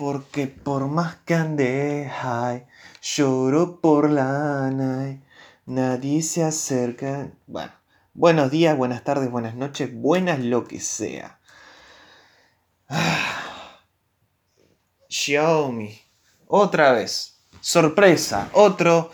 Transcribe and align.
Porque 0.00 0.46
por 0.46 0.88
más 0.88 1.16
que 1.26 1.34
ande 1.34 2.10
lloro 3.02 3.82
por 3.82 4.08
la 4.08 4.70
night. 4.70 5.22
Nadie 5.66 6.22
se 6.22 6.42
acerca. 6.42 7.28
Bueno, 7.46 7.70
buenos 8.14 8.50
días, 8.50 8.78
buenas 8.78 9.04
tardes, 9.04 9.30
buenas 9.30 9.56
noches, 9.56 9.92
buenas 9.92 10.38
lo 10.38 10.64
que 10.64 10.80
sea. 10.80 11.38
Xiaomi. 15.10 16.00
Otra 16.46 16.92
vez. 16.92 17.42
Sorpresa. 17.60 18.48
Otro 18.54 19.10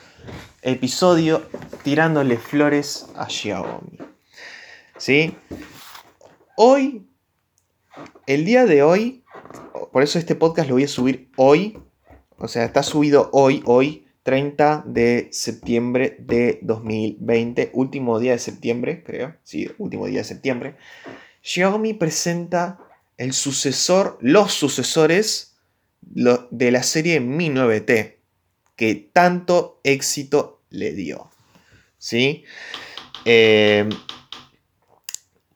episodio 0.63 1.49
tirándole 1.83 2.39
flores 2.39 3.09
a 3.17 3.29
Xiaomi. 3.29 3.99
¿Sí? 4.99 5.37
Hoy, 6.57 7.11
el 8.29 8.45
día 8.45 8.67
de 8.67 8.85
hoy, 8.85 9.25
por 9.93 10.03
eso 10.03 10.19
este 10.19 10.35
podcast 10.35 10.69
lo 10.69 10.75
voy 10.75 10.85
a 10.85 10.89
subir 10.89 11.31
hoy. 11.37 11.79
O 12.39 12.49
sea, 12.49 12.65
está 12.65 12.83
subido 12.83 13.31
hoy, 13.33 13.63
hoy, 13.65 14.07
30 14.23 14.85
de 14.87 15.29
septiembre 15.33 16.17
de 16.19 16.59
2020. 16.63 17.71
Último 17.73 18.19
día 18.19 18.33
de 18.33 18.39
septiembre, 18.39 19.03
creo. 19.05 19.37
Sí, 19.43 19.71
último 19.79 20.07
día 20.07 20.19
de 20.19 20.25
septiembre. 20.25 20.77
Xiaomi 21.43 21.95
presenta 21.95 22.81
el 23.17 23.33
sucesor, 23.33 24.19
los 24.21 24.53
sucesores 24.53 25.57
de 26.01 26.71
la 26.71 26.83
serie 26.83 27.21
Mi 27.21 27.49
9T, 27.51 28.17
que 28.75 28.95
tanto 29.13 29.81
éxito 29.85 30.63
le 30.71 30.93
dio. 30.93 31.31
¿Sí? 31.99 32.45
Eh, 33.25 33.89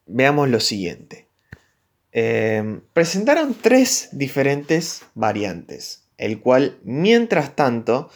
veamos 0.07 0.49
lo 0.49 0.61
siguiente. 0.61 1.30
Em, 2.13 2.81
presentaron 2.93 3.55
tres 3.55 4.09
diferentes 4.13 5.03
variantes, 5.15 6.09
el 6.19 6.41
cual 6.41 6.81
mientras 6.83 7.55
tanto 7.55 8.11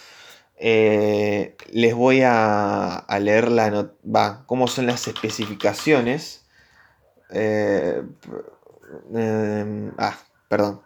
eh, 0.57 1.57
les 1.71 1.95
voy 1.95 2.23
a, 2.25 3.07
leer 3.21 3.51
la 3.51 4.45
cómo 4.47 4.67
son 4.67 4.87
las 4.87 5.07
especificaciones. 5.07 6.45
Eh, 7.31 8.03
em, 9.15 9.93
ah, 9.99 10.19
perdón. 10.49 10.83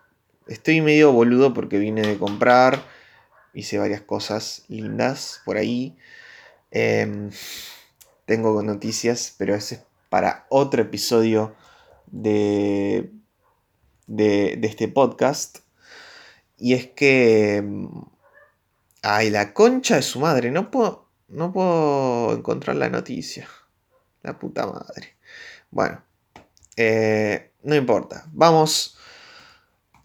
Estoy 0.47 0.81
medio 0.81 1.13
boludo 1.13 1.53
porque 1.53 1.79
vine 1.79 2.03
de 2.03 2.19
comprar. 2.19 2.83
Hice 3.55 3.79
varias 3.79 4.01
cosas 4.03 4.65
lindas 4.69 5.41
por 5.45 5.57
ahí. 5.59 5.97
Em, 6.71 7.31
tengo 8.27 8.63
noticias, 8.63 9.35
pero 9.39 9.55
ese 9.55 9.77
es 9.77 9.81
para 10.11 10.47
otro 10.49 10.83
episodio 10.83 11.55
de, 12.11 13.13
de, 14.07 14.59
este 14.63 14.89
podcast. 14.89 15.59
Y 16.57 16.75
es 16.75 16.87
que... 16.89 17.65
Ay, 19.03 19.31
la 19.31 19.55
concha 19.55 19.97
de 19.97 20.03
su 20.03 20.21
madre. 20.21 20.51
No 20.51 20.71
puedo, 20.71 21.09
no 21.29 21.53
puedo 21.53 22.35
encontrar 22.35 22.77
la 22.77 22.89
noticia. 22.89 23.49
La 24.23 24.39
puta 24.39 24.67
madre. 24.67 25.17
Bueno. 25.71 26.03
Eh, 26.77 27.53
no 27.63 27.75
importa. 27.75 28.27
Vamos 28.33 28.99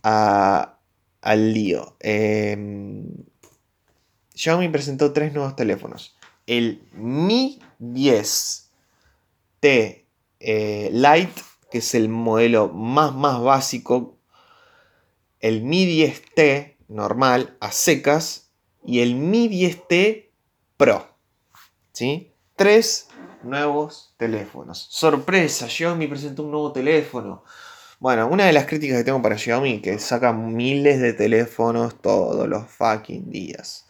a, 0.04 0.78
al 1.22 1.54
lío. 1.54 1.98
Eh, 2.00 2.58
Xiaomi 4.36 4.70
presentó 4.70 5.14
tres 5.14 5.34
nuevos 5.34 5.56
teléfonos. 5.56 6.16
El 6.46 6.84
Mi 6.94 7.60
10 7.80 8.72
T 9.60 10.06
eh, 10.40 10.90
Lite 10.92 11.42
que 11.74 11.80
es 11.80 11.96
el 11.96 12.08
modelo 12.08 12.70
más, 12.70 13.16
más 13.16 13.42
básico, 13.42 14.20
el 15.40 15.64
Mi 15.64 15.88
10T 15.88 16.76
normal 16.88 17.58
a 17.62 17.72
secas 17.72 18.52
y 18.86 19.00
el 19.00 19.16
Mi 19.16 19.50
10T 19.50 20.30
Pro. 20.78 21.08
¿Sí? 21.92 22.32
Tres 22.56 23.08
nuevos 23.42 24.14
teléfonos. 24.18 24.86
Sorpresa, 24.92 25.68
Xiaomi 25.68 26.06
presentó 26.06 26.44
un 26.44 26.52
nuevo 26.52 26.72
teléfono. 26.72 27.44
Bueno, 27.98 28.28
una 28.28 28.46
de 28.46 28.54
las 28.54 28.68
críticas 28.68 29.00
que 29.00 29.06
tengo 29.06 29.24
para 29.24 29.40
Xiaomi 29.40 29.82
que 29.82 29.98
saca 29.98 30.32
miles 30.32 31.02
de 31.02 31.14
teléfonos 31.14 32.00
todos 32.00 32.48
los 32.48 32.68
fucking 32.68 33.32
días. 33.32 33.88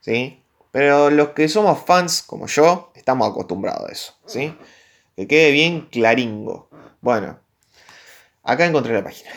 ¿Sí? 0.00 0.44
Pero 0.70 1.10
los 1.10 1.30
que 1.30 1.48
somos 1.48 1.84
fans 1.84 2.22
como 2.22 2.46
yo, 2.46 2.92
estamos 2.94 3.28
acostumbrados 3.28 3.88
a 3.88 3.92
eso. 3.92 4.14
¿Sí? 4.26 4.54
Que 5.16 5.26
quede 5.26 5.50
bien 5.50 5.88
claringo. 5.90 6.69
Bueno, 7.00 7.40
acá 8.42 8.66
encontré 8.66 8.92
la 8.92 9.04
página. 9.04 9.30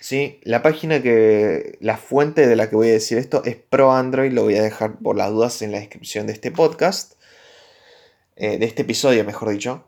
¿sí? 0.00 0.40
La 0.42 0.62
página 0.62 1.02
que. 1.02 1.78
La 1.80 1.96
fuente 1.96 2.46
de 2.46 2.56
la 2.56 2.70
que 2.70 2.76
voy 2.76 2.88
a 2.88 2.92
decir 2.92 3.18
esto 3.18 3.42
es 3.44 3.56
Pro 3.56 3.92
Android. 3.92 4.32
Lo 4.32 4.44
voy 4.44 4.56
a 4.56 4.62
dejar 4.62 4.98
por 4.98 5.16
las 5.16 5.30
dudas 5.30 5.62
en 5.62 5.72
la 5.72 5.78
descripción 5.78 6.26
de 6.26 6.32
este 6.32 6.50
podcast. 6.50 7.14
Eh, 8.36 8.58
de 8.58 8.66
este 8.66 8.82
episodio, 8.82 9.24
mejor 9.24 9.50
dicho. 9.50 9.84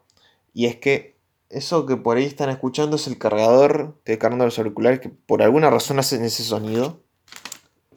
Y 0.52 0.66
es 0.66 0.76
que 0.76 1.16
eso 1.50 1.86
que 1.86 1.96
por 1.96 2.16
ahí 2.16 2.24
están 2.24 2.50
escuchando 2.50 2.96
es 2.96 3.06
el 3.06 3.18
cargador. 3.18 3.94
Estoy 3.98 4.18
cargando 4.18 4.44
los 4.44 4.58
auriculares 4.58 5.00
que 5.00 5.08
por 5.08 5.42
alguna 5.42 5.70
razón 5.70 5.98
hacen 5.98 6.24
ese 6.24 6.42
sonido. 6.42 7.00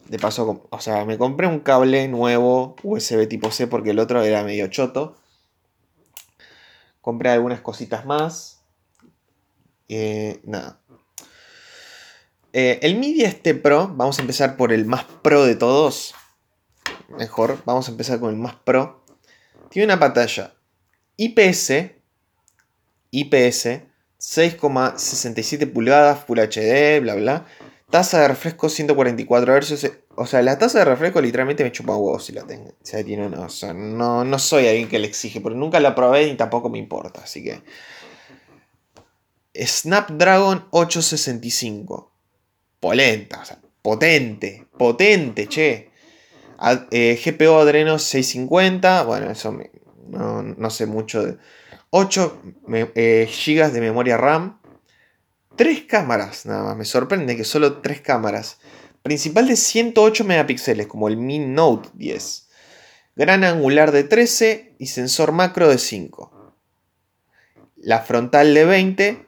De 0.08 0.18
paso, 0.18 0.66
o 0.68 0.80
sea, 0.80 1.04
me 1.06 1.16
compré 1.16 1.46
un 1.46 1.60
cable 1.60 2.08
nuevo 2.08 2.76
USB 2.82 3.26
tipo 3.26 3.50
C 3.50 3.66
porque 3.66 3.90
el 3.90 3.98
otro 3.98 4.22
era 4.22 4.44
medio 4.44 4.66
choto. 4.68 5.16
Compré 7.00 7.30
algunas 7.30 7.60
cositas 7.60 8.04
más 8.04 8.53
eh, 9.88 10.40
nada. 10.44 10.80
Eh, 12.52 12.78
el 12.82 12.96
Mi 12.96 13.14
10T 13.14 13.60
Pro, 13.60 13.88
vamos 13.88 14.18
a 14.18 14.22
empezar 14.22 14.56
por 14.56 14.72
el 14.72 14.84
más 14.86 15.04
pro 15.22 15.44
de 15.44 15.56
todos. 15.56 16.14
Mejor, 17.08 17.58
vamos 17.64 17.88
a 17.88 17.90
empezar 17.90 18.20
con 18.20 18.30
el 18.30 18.36
más 18.36 18.54
pro. 18.54 19.04
Tiene 19.70 19.86
una 19.86 19.98
pantalla 19.98 20.54
IPS, 21.16 21.72
IPS, 23.10 23.82
6,67 24.20 25.72
pulgadas, 25.72 26.24
Full 26.24 26.38
HD, 26.38 27.00
bla 27.00 27.14
bla. 27.14 27.46
Tasa 27.90 28.20
de 28.20 28.28
refresco 28.28 28.68
144 28.68 29.60
Hz. 29.60 29.90
O 30.16 30.26
sea, 30.26 30.42
la 30.42 30.58
tasa 30.58 30.80
de 30.80 30.84
refresco 30.84 31.20
literalmente 31.20 31.62
me 31.62 31.72
chupa 31.72 31.96
huevos 31.96 32.24
si 32.24 32.32
la 32.32 32.44
tengo. 32.44 32.72
Si 32.82 33.02
tiene 33.04 33.26
O 33.26 33.48
sea, 33.48 33.72
no, 33.72 34.24
no 34.24 34.38
soy 34.38 34.66
alguien 34.66 34.88
que 34.88 34.98
le 34.98 35.06
exige, 35.06 35.40
porque 35.40 35.58
nunca 35.58 35.80
la 35.80 35.94
probé 35.94 36.28
y 36.28 36.36
tampoco 36.36 36.70
me 36.70 36.78
importa. 36.78 37.22
Así 37.22 37.44
que 37.44 37.62
Snapdragon 39.54 40.66
865. 40.70 42.12
Polenta, 42.80 43.40
o 43.40 43.44
sea, 43.44 43.58
potente, 43.80 44.66
potente, 44.76 45.46
che. 45.46 45.90
Eh, 46.90 47.20
GPU 47.22 47.54
Adreno 47.54 47.98
650, 47.98 49.02
bueno, 49.04 49.30
eso 49.30 49.56
no, 50.08 50.70
sé 50.70 50.86
mucho 50.86 51.24
de... 51.24 51.38
8 51.90 52.42
eh, 52.94 53.28
GB 53.30 53.72
de 53.72 53.80
memoria 53.80 54.16
RAM. 54.16 54.60
3 55.56 55.82
cámaras, 55.84 56.46
nada 56.46 56.64
más. 56.64 56.76
Me 56.76 56.84
sorprende 56.84 57.36
que 57.36 57.44
solo 57.44 57.80
3 57.80 58.00
cámaras. 58.00 58.58
Principal 59.02 59.46
de 59.46 59.56
108 59.56 60.24
megapíxeles, 60.24 60.86
como 60.86 61.08
el 61.08 61.16
Mi 61.16 61.38
Note 61.38 61.90
10. 61.94 62.48
Gran 63.16 63.44
angular 63.44 63.92
de 63.92 64.02
13 64.02 64.74
y 64.78 64.86
sensor 64.86 65.32
macro 65.32 65.68
de 65.68 65.78
5. 65.78 66.54
La 67.76 68.00
frontal 68.00 68.54
de 68.54 68.64
20 68.64 69.26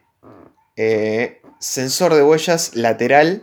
eh, 0.76 1.42
sensor 1.58 2.14
de 2.14 2.22
huellas 2.22 2.74
lateral. 2.74 3.42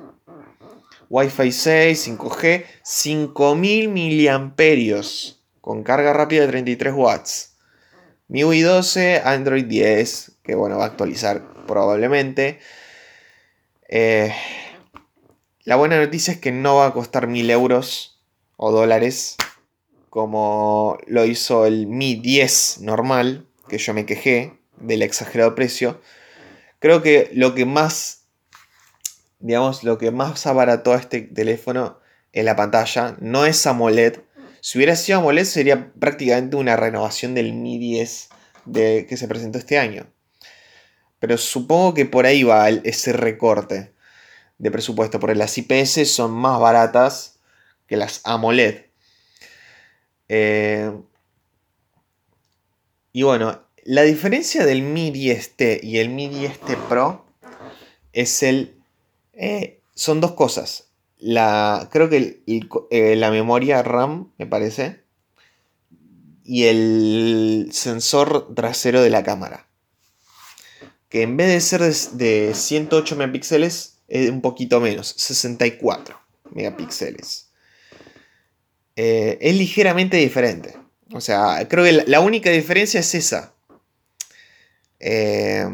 Wi-Fi 1.09 1.51
6, 1.51 2.17
5G, 2.17 2.65
5000 2.81 3.89
miliamperios 3.89 5.43
con 5.61 5.83
carga 5.83 6.11
rápida 6.13 6.41
de 6.41 6.47
33 6.47 6.93
watts. 6.93 7.57
MIUI 8.29 8.61
12, 8.61 9.21
Android 9.23 9.65
10, 9.65 10.39
que 10.43 10.55
bueno, 10.55 10.77
va 10.77 10.85
a 10.85 10.87
actualizar 10.87 11.43
probablemente. 11.67 12.59
Eh, 13.89 14.33
la 15.65 15.75
buena 15.75 15.99
noticia 15.99 16.33
es 16.33 16.39
que 16.39 16.51
no 16.51 16.77
va 16.77 16.87
a 16.87 16.93
costar 16.93 17.27
1000 17.27 17.49
euros 17.51 18.19
o 18.57 18.71
dólares 18.71 19.37
como 20.09 20.99
lo 21.07 21.25
hizo 21.25 21.65
el 21.65 21.87
Mi 21.87 22.15
10 22.15 22.81
normal, 22.81 23.47
que 23.67 23.79
yo 23.79 23.95
me 23.95 24.05
quejé 24.05 24.59
del 24.77 25.01
exagerado 25.01 25.55
precio. 25.55 26.01
Creo 26.83 27.01
que 27.01 27.29
lo 27.31 27.55
que 27.55 27.63
más, 27.63 28.25
digamos, 29.39 29.85
lo 29.85 29.97
que 29.97 30.11
más 30.11 30.45
abarató 30.45 30.91
a 30.91 30.97
este 30.97 31.21
teléfono 31.21 32.01
es 32.33 32.43
la 32.43 32.57
pantalla. 32.57 33.15
No 33.21 33.45
es 33.45 33.65
AMOLED. 33.65 34.19
Si 34.59 34.77
hubiera 34.77 34.97
sido 34.97 35.19
AMOLED 35.19 35.45
sería 35.45 35.93
prácticamente 35.93 36.57
una 36.57 36.75
renovación 36.75 37.35
del 37.35 37.53
Mi 37.53 37.79
10 37.79 38.27
de, 38.65 39.05
que 39.07 39.15
se 39.15 39.29
presentó 39.29 39.59
este 39.59 39.79
año. 39.79 40.11
Pero 41.19 41.37
supongo 41.37 41.93
que 41.93 42.05
por 42.05 42.25
ahí 42.25 42.43
va 42.43 42.67
ese 42.67 43.13
recorte 43.13 43.93
de 44.57 44.69
presupuesto, 44.69 45.21
porque 45.21 45.35
las 45.35 45.57
IPS 45.57 46.11
son 46.11 46.31
más 46.31 46.59
baratas 46.59 47.39
que 47.87 47.95
las 47.95 48.19
AMOLED. 48.25 48.87
Eh, 50.27 50.91
y 53.13 53.23
bueno, 53.23 53.63
la 53.85 54.03
diferencia 54.03 54.65
del 54.65 54.81
Mi 54.81 55.11
10T 55.11 55.79
y 55.83 55.97
el 55.99 56.09
Mi 56.09 56.29
10T 56.29 56.77
Pro 56.89 57.25
es 58.11 58.43
el... 58.43 58.75
Eh, 59.33 59.79
son 59.95 60.21
dos 60.21 60.33
cosas. 60.33 60.89
la, 61.19 61.89
creo 61.91 62.09
que 62.09 62.41
eh, 62.91 63.15
la 63.15 63.31
memoria 63.31 63.81
RAM, 63.83 64.31
me 64.37 64.45
parece, 64.45 65.03
y 66.43 66.65
el 66.65 67.69
sensor 67.71 68.53
trasero 68.53 69.01
de 69.01 69.09
la 69.09 69.23
cámara. 69.23 69.67
Que 71.09 71.21
en 71.21 71.37
vez 71.37 71.47
de 71.49 71.61
ser 71.61 72.17
de, 72.17 72.53
108 72.53 73.15
megapíxeles, 73.15 73.99
es 74.07 74.29
un 74.29 74.41
poquito 74.41 74.79
menos, 74.79 75.13
64 75.17 76.19
megapíxeles. 76.51 77.49
Eh, 78.95 79.37
es 79.41 79.55
ligeramente 79.55 80.17
diferente. 80.17 80.75
O 81.13 81.21
sea, 81.21 81.67
creo 81.69 81.83
que 81.83 82.03
la, 82.07 82.19
única 82.19 82.49
diferencia 82.49 82.99
es 82.99 83.13
esa. 83.13 83.53
Eh, 85.05 85.67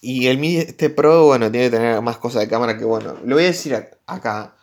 y 0.00 0.28
el 0.28 0.38
Mi 0.38 0.56
este 0.56 0.88
Pro, 0.90 1.24
bueno, 1.24 1.50
tiene 1.50 1.66
que 1.66 1.76
tener 1.76 2.00
más 2.00 2.18
cosas 2.18 2.42
de 2.42 2.48
cámara 2.48 2.78
que, 2.78 2.84
bueno, 2.84 3.16
lo 3.24 3.34
voy 3.34 3.44
a 3.44 3.48
decir 3.48 3.74
acá. 4.06 4.56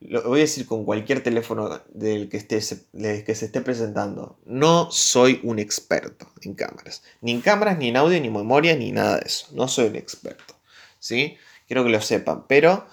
Lo 0.00 0.22
voy 0.22 0.40
a 0.40 0.42
decir 0.42 0.66
con 0.66 0.84
cualquier 0.84 1.22
teléfono 1.22 1.80
del 1.88 2.28
que, 2.28 2.36
esté, 2.36 2.58
que 2.58 3.34
se 3.34 3.46
esté 3.46 3.60
presentando. 3.62 4.38
No 4.44 4.90
soy 4.90 5.40
un 5.42 5.58
experto 5.58 6.30
en 6.42 6.54
cámaras. 6.54 7.02
Ni 7.20 7.32
en 7.32 7.40
cámaras, 7.40 7.78
ni 7.78 7.88
en 7.88 7.96
audio, 7.96 8.20
ni 8.20 8.30
memoria, 8.30 8.76
ni 8.76 8.92
nada 8.92 9.16
de 9.16 9.26
eso. 9.26 9.46
No 9.52 9.66
soy 9.66 9.86
un 9.86 9.96
experto. 9.96 10.54
¿Sí? 10.98 11.36
Quiero 11.66 11.82
que 11.84 11.90
lo 11.90 12.00
sepan. 12.00 12.46
Pero 12.46 12.86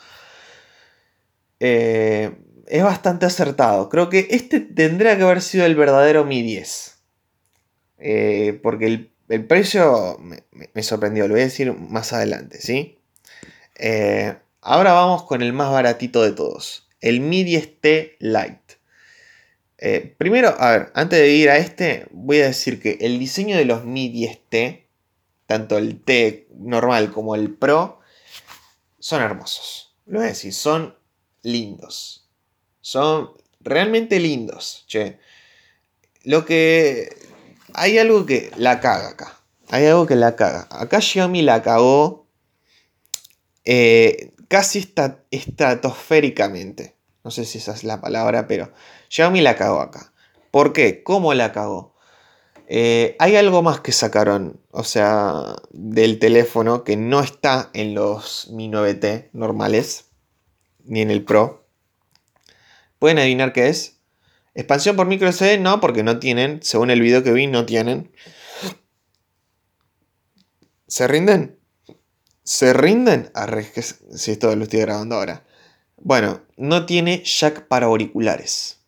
eh, 1.60 2.36
es 2.68 2.84
bastante 2.84 3.26
acertado. 3.26 3.90
Creo 3.90 4.10
que 4.10 4.28
este 4.32 4.60
tendría 4.60 5.18
que 5.18 5.24
haber 5.24 5.42
sido 5.42 5.66
el 5.66 5.76
verdadero 5.76 6.24
Mi 6.26 6.42
10. 6.42 7.00
Eh, 7.98 8.60
porque 8.62 8.86
el 8.88 9.15
el 9.30 9.46
precio 9.46 10.20
me, 10.20 10.84
sorprendió, 10.84 11.28
lo 11.28 11.34
voy 11.34 11.42
a 11.42 11.46
decir 11.46 11.74
más 11.74 12.14
adelante, 12.14 12.62
¿sí? 12.62 13.00
Eh, 13.76 14.36
ahora 14.62 14.94
vamos 14.94 15.24
con 15.24 15.42
el 15.42 15.54
más 15.54 15.72
baratito 15.72 16.24
de 16.24 16.32
todos, 16.32 16.88
el 17.02 17.20
Mi 17.20 17.44
10T 17.44 18.18
Lite. 18.20 18.62
Eh, 19.78 20.16
primero, 20.18 20.56
a 20.60 20.72
ver, 20.72 20.92
antes 20.94 21.20
de 21.20 21.30
ir 21.30 21.50
a 21.50 21.58
este, 21.58 22.08
voy 22.12 22.40
a 22.42 22.48
decir 22.48 22.82
que 22.82 22.98
el 23.02 23.20
diseño 23.20 23.58
de 23.58 23.66
los 23.66 23.84
Mi 23.84 24.12
10T, 24.12 24.86
tanto 25.48 25.78
el 25.78 26.02
T 26.02 26.48
normal 26.56 27.12
como 27.12 27.36
el 27.36 27.54
Pro, 27.54 28.00
son 29.00 29.22
hermosos. 29.22 29.96
Lo 30.06 30.20
voy 30.20 30.28
a 30.28 30.30
decir, 30.30 30.54
son 30.54 30.96
lindos. 31.42 32.28
Son 32.82 33.32
realmente 33.60 34.20
lindos, 34.20 34.86
che. 34.88 35.20
Lo 36.24 36.46
que 36.46 37.10
hay 37.76 37.98
algo 37.98 38.26
que 38.26 38.52
la 38.58 38.80
caga 38.80 39.10
acá. 39.10 39.40
Hay 39.70 39.86
algo 39.86 40.06
que 40.06 40.16
la 40.16 40.36
caga. 40.36 40.68
Acá 40.72 41.02
Xiaomi 41.02 41.42
la 41.42 41.62
cagó 41.62 42.28
eh, 43.66 44.34
casi 44.48 44.94
estratosféricamente. 45.32 46.96
No 47.24 47.32
sé 47.32 47.46
si 47.46 47.58
esa 47.58 47.74
es 47.74 47.84
la 47.84 48.00
palabra, 48.02 48.48
pero 48.48 48.72
Xiaomi 49.10 49.42
la 49.42 49.56
cagó 49.56 49.82
acá. 49.82 50.14
¿Por 50.52 50.74
qué? 50.74 51.04
¿Cómo 51.04 51.34
la 51.34 51.52
cagó? 51.52 51.96
Eh, 52.68 53.16
hay 53.20 53.36
algo 53.36 53.62
más 53.62 53.82
que 53.82 53.92
sacaron, 53.92 54.60
o 54.72 54.84
sea, 54.84 55.56
del 55.72 56.18
teléfono 56.18 56.84
que 56.84 56.98
no 56.98 57.20
está 57.20 57.70
en 57.74 57.94
los 57.94 58.50
Mi 58.52 58.70
9T 58.70 59.30
normales, 59.34 60.06
ni 60.84 61.02
en 61.02 61.12
el 61.12 61.24
Pro. 61.24 61.68
¿Pueden 62.98 63.20
adivinar 63.20 63.54
qué 63.54 63.70
es? 63.70 63.95
Expansión 64.56 64.96
por 64.96 65.06
micro 65.06 65.30
SD, 65.30 65.60
no, 65.60 65.82
porque 65.82 66.02
no 66.02 66.18
tienen, 66.18 66.62
según 66.64 66.90
el 66.90 67.02
video 67.02 67.24
que 67.24 67.34
vi, 67.34 67.46
no 67.48 67.66
tienen. 67.66 68.12
¿Se 70.88 71.08
rinden? 71.10 71.60
¿Se 72.44 72.72
rinden? 72.72 73.32
Arre, 73.34 73.70
que 73.70 73.82
si 73.82 74.32
esto 74.32 74.56
lo 74.56 74.64
estoy 74.64 74.80
grabando 74.80 75.16
ahora. 75.16 75.46
Bueno, 75.98 76.42
no 76.56 76.86
tiene 76.86 77.22
jack 77.24 77.68
para 77.68 77.88
auriculares. 77.88 78.80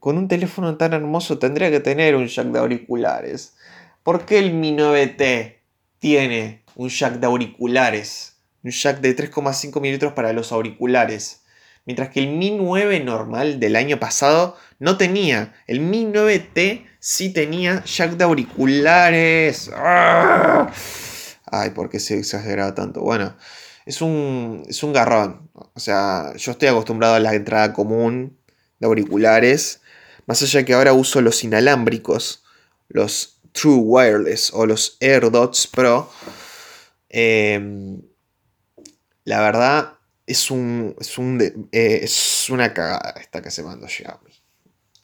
Con 0.00 0.18
un 0.18 0.26
teléfono 0.26 0.76
tan 0.76 0.94
hermoso 0.94 1.38
tendría 1.38 1.70
que 1.70 1.80
tener 1.80 2.16
un 2.16 2.26
jack 2.26 2.48
de 2.48 2.58
auriculares. 2.58 3.54
¿Por 4.02 4.26
qué 4.26 4.40
el 4.40 4.52
Mi 4.52 4.76
9T 4.76 5.58
tiene 6.00 6.64
un 6.74 6.88
jack 6.88 7.20
de 7.20 7.26
auriculares? 7.26 8.38
Un 8.64 8.72
jack 8.72 9.00
de 9.00 9.16
3,5 9.16 9.80
milímetros 9.80 10.12
para 10.14 10.32
los 10.32 10.50
auriculares. 10.50 11.43
Mientras 11.86 12.08
que 12.08 12.20
el 12.20 12.28
Mi 12.28 12.50
9 12.50 13.00
normal 13.00 13.60
del 13.60 13.76
año 13.76 14.00
pasado 14.00 14.56
no 14.78 14.96
tenía. 14.96 15.54
El 15.66 15.80
Mi 15.80 16.04
9T 16.06 16.86
sí 16.98 17.32
tenía 17.32 17.84
jack 17.84 18.12
de 18.12 18.24
auriculares. 18.24 19.70
¡Ah! 19.74 20.72
Ay, 21.46 21.70
¿por 21.70 21.90
qué 21.90 22.00
se 22.00 22.18
exageraba 22.18 22.74
tanto? 22.74 23.02
Bueno, 23.02 23.36
es 23.86 24.00
un, 24.00 24.62
es 24.66 24.82
un 24.82 24.92
garrón. 24.92 25.50
O 25.52 25.78
sea, 25.78 26.32
yo 26.36 26.52
estoy 26.52 26.68
acostumbrado 26.68 27.14
a 27.14 27.20
la 27.20 27.34
entrada 27.34 27.72
común 27.72 28.38
de 28.78 28.86
auriculares. 28.86 29.82
Más 30.26 30.42
allá 30.42 30.64
que 30.64 30.72
ahora 30.72 30.94
uso 30.94 31.20
los 31.20 31.44
inalámbricos, 31.44 32.44
los 32.88 33.40
True 33.52 33.76
Wireless 33.76 34.52
o 34.52 34.66
los 34.66 34.96
AirDots 35.00 35.66
Pro. 35.66 36.10
Em, 37.08 38.00
la 39.24 39.40
verdad, 39.40 39.92
es 40.26 40.50
un. 40.50 40.94
Es, 40.98 41.18
un 41.18 41.40
eh, 41.72 42.00
es 42.02 42.48
una 42.50 42.72
cagada 42.72 43.14
esta 43.20 43.42
que 43.42 43.50
se 43.50 43.62
mandó 43.62 43.88
Xiaomi. 43.88 44.32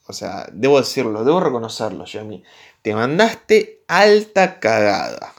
O 0.06 0.12
sea, 0.12 0.48
debo 0.52 0.80
decirlo, 0.80 1.24
debo 1.24 1.40
reconocerlo, 1.40 2.06
Xiaomi. 2.06 2.42
Te 2.82 2.94
mandaste 2.94 3.84
alta 3.86 4.58
cagada 4.58 5.32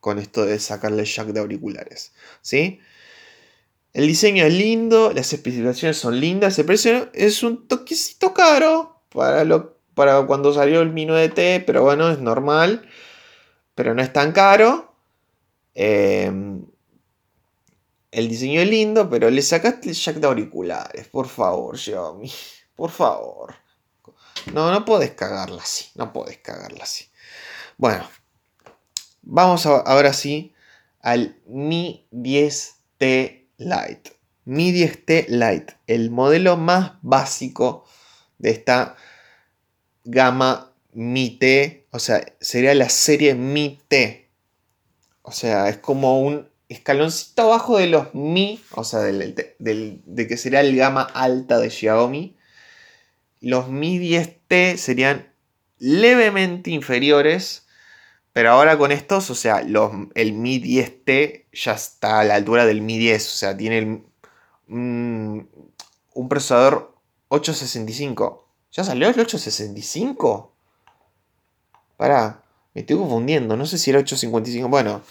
con 0.00 0.18
esto 0.18 0.46
de 0.46 0.58
sacarle 0.60 1.04
jack 1.04 1.28
de 1.28 1.40
auriculares. 1.40 2.12
¿Sí? 2.40 2.80
El 3.92 4.06
diseño 4.06 4.44
es 4.44 4.52
lindo, 4.52 5.12
las 5.12 5.32
especificaciones 5.32 5.96
son 5.96 6.20
lindas, 6.20 6.58
el 6.58 6.66
precio 6.66 7.10
es 7.14 7.42
un 7.42 7.66
toquecito 7.66 8.34
caro 8.34 9.00
para, 9.08 9.44
lo, 9.44 9.78
para 9.94 10.24
cuando 10.26 10.52
salió 10.52 10.82
el 10.82 10.92
Mi 10.92 11.06
9T, 11.06 11.64
pero 11.66 11.82
bueno, 11.82 12.10
es 12.10 12.20
normal, 12.20 12.88
pero 13.74 13.94
no 13.94 14.02
es 14.02 14.12
tan 14.12 14.32
caro. 14.32 14.94
Eh, 15.74 16.30
el 18.18 18.28
diseño 18.28 18.60
es 18.60 18.68
lindo, 18.68 19.08
pero 19.08 19.30
le 19.30 19.42
sacaste 19.42 19.88
el 19.88 19.94
jack 19.94 20.16
de 20.16 20.26
auriculares. 20.26 21.06
Por 21.06 21.28
favor, 21.28 21.78
Xiaomi. 21.78 22.30
Por 22.74 22.90
favor. 22.90 23.54
No, 24.52 24.72
no 24.72 24.84
puedes 24.84 25.12
cagarla 25.12 25.62
así. 25.62 25.86
No 25.94 26.12
puedes 26.12 26.38
cagarla 26.38 26.82
así. 26.82 27.06
Bueno. 27.76 28.08
Vamos 29.22 29.66
ahora 29.66 30.12
sí 30.12 30.54
al 31.00 31.40
Mi 31.46 32.08
10T 32.10 33.46
Lite. 33.58 34.12
Mi 34.44 34.72
10T 34.72 35.28
Lite. 35.28 35.76
El 35.86 36.10
modelo 36.10 36.56
más 36.56 36.94
básico 37.02 37.84
de 38.38 38.50
esta 38.50 38.96
gama 40.02 40.74
Mi 40.92 41.38
T. 41.38 41.86
O 41.92 42.00
sea, 42.00 42.24
sería 42.40 42.74
la 42.74 42.88
serie 42.88 43.34
Mi 43.34 43.78
T. 43.86 44.28
O 45.22 45.30
sea, 45.30 45.68
es 45.68 45.76
como 45.78 46.20
un 46.20 46.48
escaloncito 46.68 47.42
abajo 47.42 47.78
de 47.78 47.86
los 47.86 48.14
Mi, 48.14 48.60
o 48.72 48.84
sea, 48.84 49.00
de 49.00 50.26
que 50.28 50.36
sería 50.36 50.60
el 50.60 50.76
gama 50.76 51.02
alta 51.02 51.58
de 51.58 51.70
Xiaomi. 51.70 52.36
Los 53.40 53.68
Mi 53.68 53.98
10T 53.98 54.76
serían 54.76 55.32
levemente 55.78 56.70
inferiores, 56.70 57.66
pero 58.32 58.50
ahora 58.50 58.76
con 58.76 58.92
estos, 58.92 59.30
o 59.30 59.34
sea, 59.34 59.62
los, 59.62 59.92
el 60.14 60.32
Mi 60.32 60.60
10T 60.60 61.46
ya 61.52 61.72
está 61.72 62.20
a 62.20 62.24
la 62.24 62.34
altura 62.34 62.66
del 62.66 62.82
Mi 62.82 62.98
10, 62.98 63.26
o 63.26 63.30
sea, 63.30 63.56
tiene 63.56 64.02
un 64.68 65.48
procesador 66.28 66.94
865. 67.28 68.44
¿Ya 68.72 68.84
salió 68.84 69.08
el 69.08 69.18
865? 69.18 70.52
Para, 71.96 72.42
me 72.74 72.82
estoy 72.82 72.96
confundiendo, 72.96 73.56
no 73.56 73.66
sé 73.66 73.78
si 73.78 73.90
era 73.90 74.00
855. 74.00 74.68
Bueno, 74.68 75.02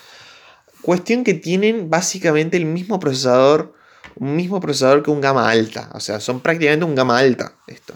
Cuestión 0.82 1.24
que 1.24 1.34
tienen 1.34 1.90
básicamente 1.90 2.58
el 2.58 2.66
mismo 2.66 3.00
procesador, 3.00 3.74
un 4.16 4.36
mismo 4.36 4.60
procesador 4.60 5.04
que 5.04 5.12
un 5.12 5.22
gama 5.22 5.50
alta. 5.50 5.90
O 5.94 6.00
sea, 6.00 6.20
son 6.20 6.40
prácticamente 6.40 6.86
un 6.86 6.96
gama 6.96 7.18
alta 7.18 7.54
esto. 7.68 7.96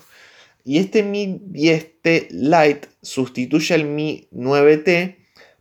Y 0.63 0.77
este 0.77 1.03
Mi 1.03 1.39
10T 1.39 2.29
Lite 2.31 2.89
sustituye 3.01 3.73
al 3.73 3.85
Mi 3.85 4.27
9T. 4.33 5.17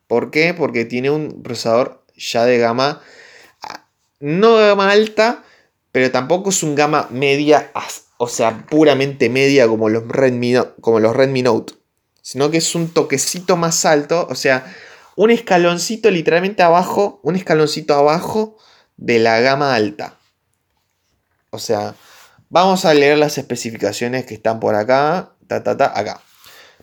¿Por 0.07 0.31
qué? 0.31 0.55
Porque 0.55 0.85
tiene 0.85 1.11
un 1.11 1.43
procesador 1.43 2.05
ya 2.17 2.45
de 2.45 2.59
gama, 2.59 3.01
no 4.19 4.57
gama 4.57 4.91
alta, 4.91 5.45
pero 5.93 6.11
tampoco 6.11 6.51
es 6.51 6.63
un 6.63 6.75
gama 6.75 7.09
media, 7.11 7.73
o 8.19 8.29
sea, 8.29 8.67
puramente 8.67 9.31
media 9.31 9.67
como 9.67 9.89
los 9.89 10.07
Redmi, 10.07 10.55
como 10.81 11.01
los 11.01 11.17
Redmi 11.17 11.43
Note. 11.43 11.75
Sino 12.23 12.51
que 12.51 12.59
es 12.59 12.75
un 12.75 12.91
toquecito 12.91 13.57
más 13.57 13.85
alto, 13.87 14.27
o 14.29 14.35
sea, 14.35 14.75
un 15.17 15.31
escaloncito 15.31 16.11
literalmente 16.11 16.63
abajo, 16.63 17.21
un 17.23 17.37
escaloncito 17.37 17.95
abajo 17.95 18.57
de 18.97 19.19
la 19.19 19.41
gama 19.41 19.75
alta. 19.75 20.19
O 21.51 21.59
sea, 21.59 21.95
vamos 22.49 22.85
a 22.85 22.95
leer 22.95 23.19
las 23.19 23.39
especificaciones 23.39 24.27
que 24.27 24.35
están 24.35 24.61
por 24.61 24.75
acá, 24.75 25.33
ta, 25.47 25.63
ta, 25.63 25.77
ta, 25.77 25.99
acá. 25.99 26.21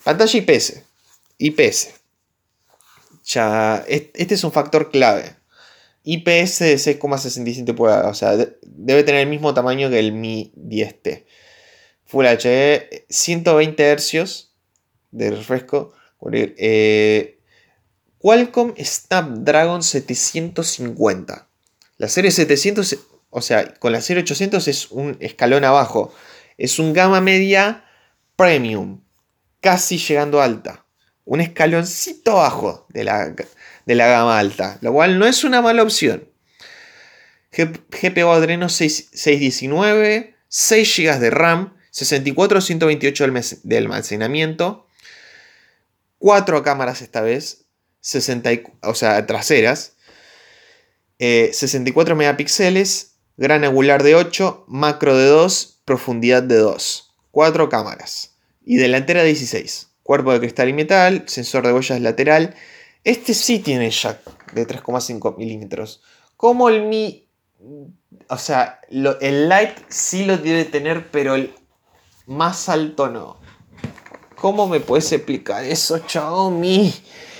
Pantalla 0.03 0.39
IPS. 0.39 0.83
IPS. 1.37 1.89
Ya, 3.25 3.83
este 3.87 4.33
es 4.33 4.43
un 4.43 4.51
factor 4.51 4.89
clave. 4.91 5.35
IPS 6.03 6.59
de 6.59 6.75
6,67 6.75 7.75
pulgadas. 7.75 8.07
O 8.07 8.13
sea, 8.13 8.37
debe 8.61 9.03
tener 9.03 9.21
el 9.21 9.27
mismo 9.27 9.53
tamaño 9.53 9.89
que 9.89 9.99
el 9.99 10.13
Mi 10.13 10.53
10T. 10.55 11.25
Full 12.05 12.25
HD, 12.25 13.05
120 13.09 13.97
Hz 13.97 14.53
de 15.11 15.31
refresco. 15.31 15.93
Eh, 16.31 17.36
Qualcomm 18.19 18.73
Snapdragon 18.77 19.83
750. 19.83 21.47
La 21.97 22.07
serie 22.07 22.31
700, 22.31 22.97
o 23.29 23.41
sea, 23.41 23.73
con 23.75 23.91
la 23.91 24.01
serie 24.01 24.23
800 24.23 24.67
es 24.67 24.91
un 24.91 25.17
escalón 25.19 25.63
abajo. 25.63 26.13
Es 26.57 26.79
un 26.79 26.93
gama 26.93 27.21
media 27.21 27.85
premium, 28.35 29.01
casi 29.61 29.97
llegando 29.97 30.41
alta. 30.41 30.85
Un 31.25 31.41
escaloncito 31.41 32.31
abajo 32.31 32.87
de 32.89 33.03
la, 33.03 33.35
de 33.85 33.95
la 33.95 34.07
gama 34.07 34.39
alta, 34.39 34.77
lo 34.81 34.93
cual 34.93 35.19
no 35.19 35.25
es 35.25 35.43
una 35.43 35.61
mala 35.61 35.83
opción. 35.83 36.29
GPU 37.51 38.29
Adreno 38.29 38.69
619, 38.69 40.35
6 40.47 40.97
GB 40.97 41.19
de 41.19 41.29
RAM, 41.29 41.77
64 41.91 42.61
128 42.61 43.25
de 43.63 43.77
almacenamiento, 43.77 44.87
4 46.19 46.63
cámaras 46.63 47.01
esta 47.01 47.21
vez, 47.21 47.66
60, 48.07 48.49
o 48.83 48.95
sea, 48.95 49.25
traseras, 49.25 49.93
64 51.19 52.13
eh, 52.13 52.17
megapíxeles, 52.17 53.15
gran 53.37 53.63
angular 53.63 54.03
de 54.03 54.15
8, 54.15 54.65
macro 54.67 55.17
de 55.17 55.25
2, 55.25 55.81
profundidad 55.85 56.43
de 56.43 56.57
2, 56.57 57.13
4 57.31 57.69
cámaras 57.69 58.35
y 58.65 58.77
delantera 58.77 59.23
16, 59.23 59.89
cuerpo 60.03 60.31
de 60.33 60.39
cristal 60.39 60.69
y 60.69 60.73
metal, 60.73 61.23
sensor 61.27 61.65
de 61.65 61.73
huellas 61.73 62.01
lateral 62.01 62.55
este 63.07 63.33
sí 63.33 63.59
tiene 63.59 63.89
jack 63.89 64.19
de 64.51 64.67
3,5 64.67 65.37
milímetros. 65.37 66.01
Como 66.35 66.67
el 66.67 66.83
Mi. 66.87 67.25
O 68.27 68.37
sea, 68.37 68.81
el 68.89 69.47
Lite 69.47 69.75
sí 69.87 70.25
lo 70.25 70.37
debe 70.37 70.65
tener, 70.65 71.09
pero 71.09 71.35
el 71.35 71.53
más 72.25 72.67
alto 72.67 73.07
no. 73.07 73.37
¿Cómo 74.35 74.67
me 74.67 74.81
puedes 74.81 75.09
explicar 75.13 75.63
eso, 75.63 76.01
Xiaomi? 76.05 76.93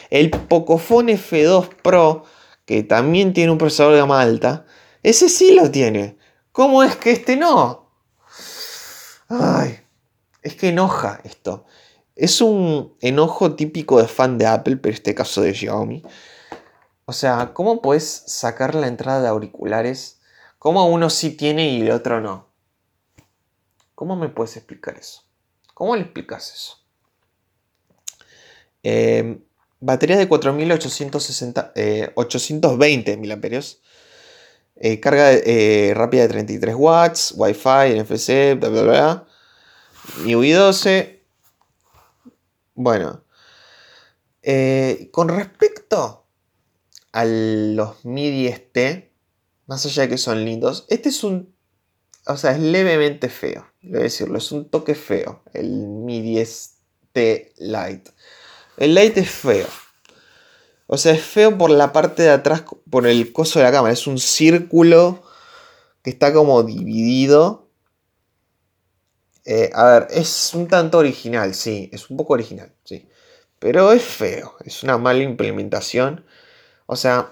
El 0.10 0.30
Pocophone 0.32 1.14
F2 1.18 1.70
Pro, 1.82 2.24
que 2.66 2.84
también 2.84 3.34
tiene 3.34 3.52
un 3.52 3.58
procesador 3.58 3.94
de 3.94 4.00
gama 4.00 4.22
alta, 4.22 4.66
ese 5.04 5.30
sí 5.30 5.54
lo 5.54 5.72
tiene. 5.72 6.18
¿Cómo 6.52 6.84
es 6.84 6.96
que 6.96 7.12
este 7.12 7.36
no? 7.36 7.92
Ay, 9.30 9.80
es 10.42 10.56
que 10.56 10.70
enoja 10.70 11.20
esto. 11.24 11.66
Es 12.16 12.42
un 12.42 12.96
enojo 13.02 13.56
típico 13.56 14.02
de 14.02 14.08
fan 14.08 14.38
de 14.38 14.48
Apple, 14.48 14.78
pero 14.78 14.94
este 14.94 15.14
caso 15.14 15.42
de 15.42 15.54
Xiaomi. 15.54 16.04
O 17.06 17.14
sea, 17.14 17.54
¿cómo 17.54 17.82
puedes 17.82 18.24
sacar 18.28 18.76
la 18.76 18.88
entrada 18.88 19.22
de 19.22 19.28
auriculares? 19.28 20.20
¿Cómo 20.60 20.86
uno 20.88 21.10
sí 21.10 21.32
tiene 21.32 21.70
y 21.70 21.82
el 21.82 21.92
otro 21.92 22.20
no? 22.20 22.48
¿Cómo 23.96 24.16
me 24.16 24.30
puedes 24.30 24.58
explicar 24.58 24.98
eso? 24.98 25.24
¿Cómo 25.74 25.96
le 25.96 26.02
explicas 26.02 26.54
eso? 26.54 26.78
Em, 28.84 29.44
batería 29.80 30.18
de 30.18 30.28
4860, 30.28 31.74
820 32.16 33.18
mAh. 33.18 35.00
carga 35.02 35.34
eh, 35.34 35.94
rápida 35.96 36.24
de 36.24 36.30
33 36.30 36.76
watts, 36.76 37.34
Wi-Fi, 37.36 38.00
NFC, 38.00 38.60
bla 38.60 38.70
bla 38.70 38.82
bla. 38.82 39.28
MIUI 40.24 40.52
12, 40.52 41.18
bueno, 42.76 43.24
eh, 44.42 45.10
con 45.12 45.30
respecto 45.30 46.28
a 47.12 47.26
los 47.26 48.06
MIDI 48.06 48.48
ST, 48.48 49.12
más 49.66 49.86
allá 49.86 50.04
de 50.04 50.10
que 50.10 50.18
son 50.18 50.46
lindos, 50.46 50.86
este 50.88 51.10
es 51.10 51.24
un, 51.24 51.54
o 52.28 52.38
sea, 52.38 52.52
es 52.52 52.60
levemente 52.60 53.30
feo, 53.30 53.68
voy 53.82 54.04
decirlo, 54.04 54.38
es 54.38 54.52
un 54.52 54.70
toque 54.70 54.96
feo, 54.96 55.42
el 55.54 55.88
MIDI 55.88 56.38
ST 56.38 57.54
Lite. 57.58 58.12
El 58.78 58.96
Lite 58.96 59.22
es 59.22 59.30
feo. 59.30 59.68
O 60.88 60.98
sea, 60.98 61.14
es 61.14 61.22
feo 61.22 61.58
por 61.58 61.70
la 61.70 61.92
parte 61.92 62.24
de 62.24 62.30
atrás, 62.30 62.64
por 62.90 63.08
el 63.08 63.34
coso 63.34 63.60
de 63.60 63.66
la 63.66 63.72
cámara. 63.72 63.94
Es 63.94 64.08
un 64.08 64.20
círculo 64.20 65.24
que 66.04 66.12
está 66.12 66.32
como 66.32 66.64
dividido 66.64 67.68
eh, 69.50 69.72
a 69.74 69.86
ver, 69.86 70.08
es 70.10 70.54
un 70.54 70.68
tanto 70.68 70.98
original, 70.98 71.56
sí, 71.56 71.90
es 71.94 72.10
un 72.10 72.18
poco 72.18 72.34
original, 72.34 72.74
sí. 72.84 73.08
Pero 73.60 73.94
es 73.94 74.04
feo, 74.04 74.56
es 74.66 74.84
una 74.84 74.98
mala 74.98 75.24
implementación. 75.24 76.26
O 76.86 76.98
sea, 76.98 77.32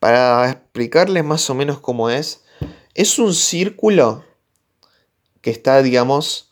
para 0.00 0.50
explicarles 0.50 1.24
más 1.24 1.50
o 1.50 1.54
menos 1.54 1.78
cómo 1.80 2.08
es, 2.08 2.42
es 2.94 3.18
un 3.18 3.34
círculo 3.34 4.24
que 5.42 5.50
está, 5.50 5.82
digamos, 5.82 6.50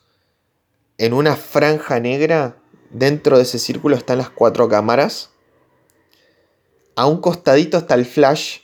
en 0.99 1.15
una 1.15 1.37
franja 1.37 1.99
negra. 1.99 2.59
Dentro 2.95 3.39
de 3.39 3.43
ese 3.43 3.59
círculo 3.59 3.97
están 3.97 4.19
las 4.19 4.31
cuatro 4.31 4.69
cámaras. 4.69 5.31
A 6.95 7.07
un 7.07 7.21
costadito 7.21 7.77
está 7.77 7.95
el 7.95 8.07
flash 8.07 8.61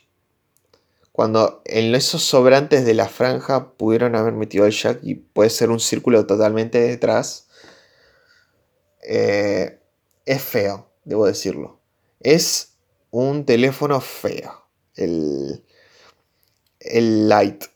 cuando 1.11 1.63
en 1.65 1.93
esos 1.97 2.23
sobrantes 2.23 2.85
de 2.85 2.95
la 2.95 3.09
franja 3.09 3.73
pudieron 3.73 4.15
haber 4.15 4.33
metido 4.33 4.67
el 4.67 4.73
jack 4.73 5.01
y 5.03 5.17
puede 5.17 5.51
ser 5.51 5.71
un 5.71 5.81
círculo 5.81 6.25
totalmente 6.27 6.79
detrás. 6.79 7.49
Eh, 9.03 9.81
es 10.27 10.43
feo, 10.43 10.89
debo 11.05 11.27
decirlo. 11.27 11.81
Es 12.21 12.75
un 13.11 13.45
teléfono 13.45 14.01
feo. 14.01 14.65
El, 14.95 15.65
el 16.79 17.29
Lite. 17.29 17.67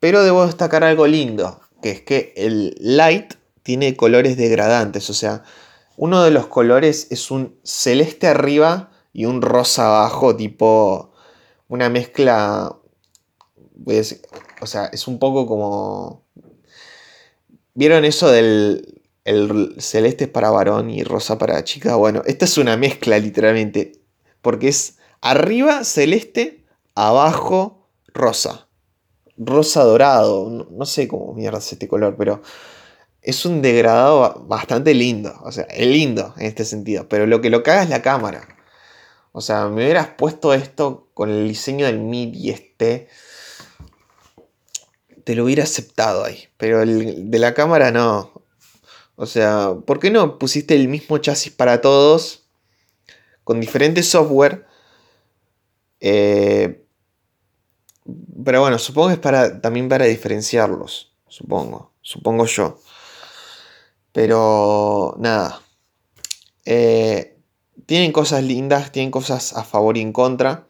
Pero 0.00 0.22
debo 0.22 0.44
destacar 0.44 0.84
algo 0.84 1.06
lindo. 1.06 1.62
Que 1.80 1.92
es 1.92 2.02
que 2.02 2.34
el 2.36 2.74
Lite 2.78 3.36
tiene 3.62 3.96
colores 3.96 4.36
degradantes. 4.36 5.08
O 5.08 5.14
sea, 5.14 5.44
uno 5.98 6.22
de 6.22 6.30
los 6.30 6.46
colores 6.46 7.08
es 7.10 7.30
un 7.30 7.58
celeste 7.64 8.28
arriba 8.28 8.90
y 9.12 9.24
un 9.26 9.42
rosa 9.42 9.88
abajo. 9.88 10.34
Tipo 10.36 11.12
una 11.66 11.90
mezcla, 11.90 12.74
o 14.60 14.66
sea, 14.66 14.86
es 14.86 15.06
un 15.08 15.18
poco 15.18 15.46
como... 15.46 16.22
¿Vieron 17.74 18.04
eso 18.04 18.30
del 18.30 18.98
el 19.24 19.74
celeste 19.78 20.24
es 20.24 20.30
para 20.30 20.50
varón 20.50 20.88
y 20.88 21.02
rosa 21.02 21.36
para 21.36 21.62
chica? 21.64 21.96
Bueno, 21.96 22.22
esta 22.26 22.46
es 22.46 22.56
una 22.58 22.76
mezcla 22.76 23.18
literalmente, 23.18 24.00
porque 24.40 24.68
es 24.68 24.98
arriba 25.20 25.84
celeste, 25.84 26.64
abajo 26.94 27.88
rosa. 28.06 28.68
Rosa 29.36 29.82
dorado, 29.84 30.66
no, 30.70 30.86
sé 30.86 31.08
cómo 31.08 31.34
mierda 31.34 31.58
es 31.58 31.72
este 31.72 31.88
color, 31.88 32.16
pero 32.16 32.40
es 33.28 33.44
un 33.44 33.60
degradado 33.60 34.46
bastante 34.48 34.94
lindo. 34.94 35.38
O 35.42 35.52
sea, 35.52 35.64
es 35.64 35.86
lindo 35.86 36.32
en 36.38 36.46
este 36.46 36.64
sentido, 36.64 37.10
pero 37.10 37.26
lo 37.26 37.42
que 37.42 37.50
lo 37.50 37.62
caga 37.62 37.82
es 37.82 37.90
la 37.90 38.00
cámara. 38.00 38.48
O 39.32 39.42
sea, 39.42 39.68
me 39.68 39.84
hubieras 39.84 40.08
puesto 40.16 40.54
esto 40.54 41.10
con 41.12 41.28
el 41.28 41.46
diseño 41.46 41.84
del 41.84 41.98
MIDI 41.98 42.48
este. 42.48 43.08
Te 45.24 45.34
lo 45.34 45.44
hubiera 45.44 45.64
aceptado 45.64 46.24
ahí. 46.24 46.48
Pero 46.56 46.80
el 46.80 47.30
de 47.30 47.38
la 47.38 47.52
cámara 47.52 47.90
no. 47.90 48.32
O 49.16 49.26
sea, 49.26 49.74
¿por 49.84 50.00
qué 50.00 50.10
no 50.10 50.38
pusiste 50.38 50.74
el 50.74 50.88
mismo 50.88 51.18
chasis 51.18 51.52
para 51.52 51.82
todos? 51.82 52.48
Con 53.44 53.60
diferentes 53.60 54.08
software. 54.08 54.64
Eh, 56.00 56.82
pero 58.42 58.62
bueno, 58.62 58.78
supongo 58.78 59.08
que 59.08 59.14
es 59.14 59.20
para, 59.20 59.60
también 59.60 59.90
para 59.90 60.06
diferenciarlos. 60.06 61.12
Supongo. 61.28 61.92
Supongo 62.00 62.46
yo. 62.46 62.78
Pero 64.12 65.14
nada. 65.18 65.62
Eh, 66.64 67.38
tienen 67.86 68.12
cosas 68.12 68.42
lindas, 68.42 68.92
tienen 68.92 69.10
cosas 69.10 69.54
a 69.54 69.64
favor 69.64 69.96
y 69.96 70.02
en 70.02 70.12
contra. 70.12 70.66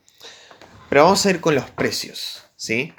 Pero 0.89 1.05
vamos 1.05 1.27
a 1.27 1.31
ir 1.31 1.41
con 1.41 1.55
los 1.55 1.69
precios, 1.71 2.45
¿sí? 2.57 2.93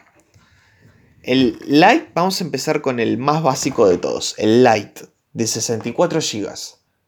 El 1.24 1.60
Lite, 1.66 2.12
vamos 2.14 2.40
a 2.40 2.44
empezar 2.44 2.82
con 2.82 3.00
el 3.00 3.18
más 3.18 3.42
básico 3.42 3.88
de 3.88 3.98
todos, 3.98 4.36
el 4.38 4.64
Lite 4.64 5.08
de 5.34 5.48
64 5.48 6.20
GB. 6.20 6.50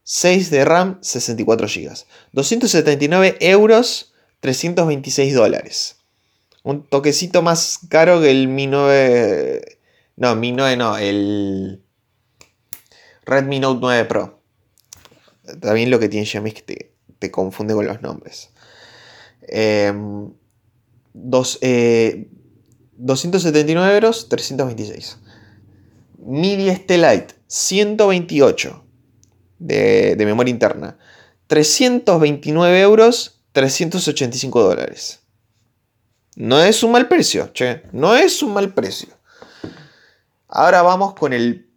6 0.04 0.50
de 0.50 0.64
RAM, 0.64 0.98
64 1.02 1.66
GB. 1.68 2.04
279 2.32 3.36
euros, 3.40 4.12
326 4.40 5.34
dólares. 5.34 5.96
Un 6.62 6.84
toquecito 6.84 7.42
más 7.42 7.78
caro 7.88 8.20
que 8.20 8.30
el 8.30 8.48
Mi 8.48 8.66
9... 8.66 9.78
No, 10.16 10.36
Mi 10.36 10.52
9 10.52 10.76
no, 10.76 10.96
el 10.96 11.82
Redmi 13.24 13.60
Note 13.60 13.78
9 13.80 14.04
Pro. 14.06 14.40
También 15.60 15.90
lo 15.90 15.98
que 15.98 16.08
tiene 16.08 16.24
Xiaomi 16.26 16.50
es 16.50 16.62
que 16.62 16.92
te, 17.18 17.30
confunde 17.30 17.74
con 17.74 17.86
los 17.86 18.02
nombres. 18.02 18.50
Em, 19.42 20.32
dos, 21.12 21.58
279 21.60 23.90
eh, 23.90 23.94
euros, 23.94 24.28
326. 24.28 25.18
MIDI 26.18 26.78
Lite, 26.88 27.34
128 27.46 28.84
de, 29.58 30.16
de 30.16 30.26
memoria 30.26 30.50
interna. 30.50 30.98
329 31.46 32.80
euros, 32.80 33.40
385 33.52 34.62
dólares. 34.62 35.22
No 36.36 36.62
es 36.62 36.82
un 36.82 36.92
mal 36.92 37.08
precio, 37.08 37.52
che. 37.52 37.82
No 37.92 38.16
es 38.16 38.42
un 38.42 38.54
mal 38.54 38.72
precio. 38.72 39.08
Ahora 40.48 40.82
vamos 40.82 41.14
con 41.14 41.32
el. 41.32 41.70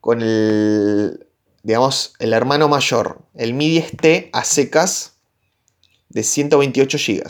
Con 0.00 0.22
el. 0.22 1.26
Digamos, 1.62 2.14
el 2.18 2.32
hermano 2.32 2.68
mayor. 2.68 3.22
El 3.34 3.54
MIDI 3.54 3.78
ST 3.78 4.30
a 4.32 4.44
secas 4.44 5.14
de 6.08 6.22
128 6.22 6.98
GB. 6.98 7.24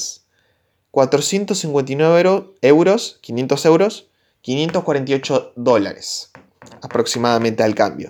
459 0.91 2.55
euros, 2.63 3.19
500 3.23 3.67
euros, 3.67 4.09
548 4.43 5.53
dólares 5.57 6.31
aproximadamente 6.83 7.63
al 7.63 7.75
cambio. 7.75 8.09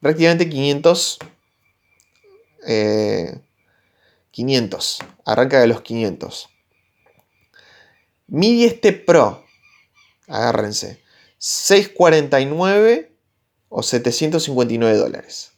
Prácticamente 0.00 0.48
500. 0.48 1.18
500. 4.30 5.00
Eh, 5.00 5.04
Arranca 5.24 5.60
de 5.60 5.66
los 5.66 5.80
500. 5.82 6.48
MIDI 8.28 8.64
este 8.64 8.92
Pro. 8.92 9.44
Agárrense. 10.26 11.02
649 11.38 13.07
o 13.68 13.82
759 13.82 14.96
dólares. 14.96 15.52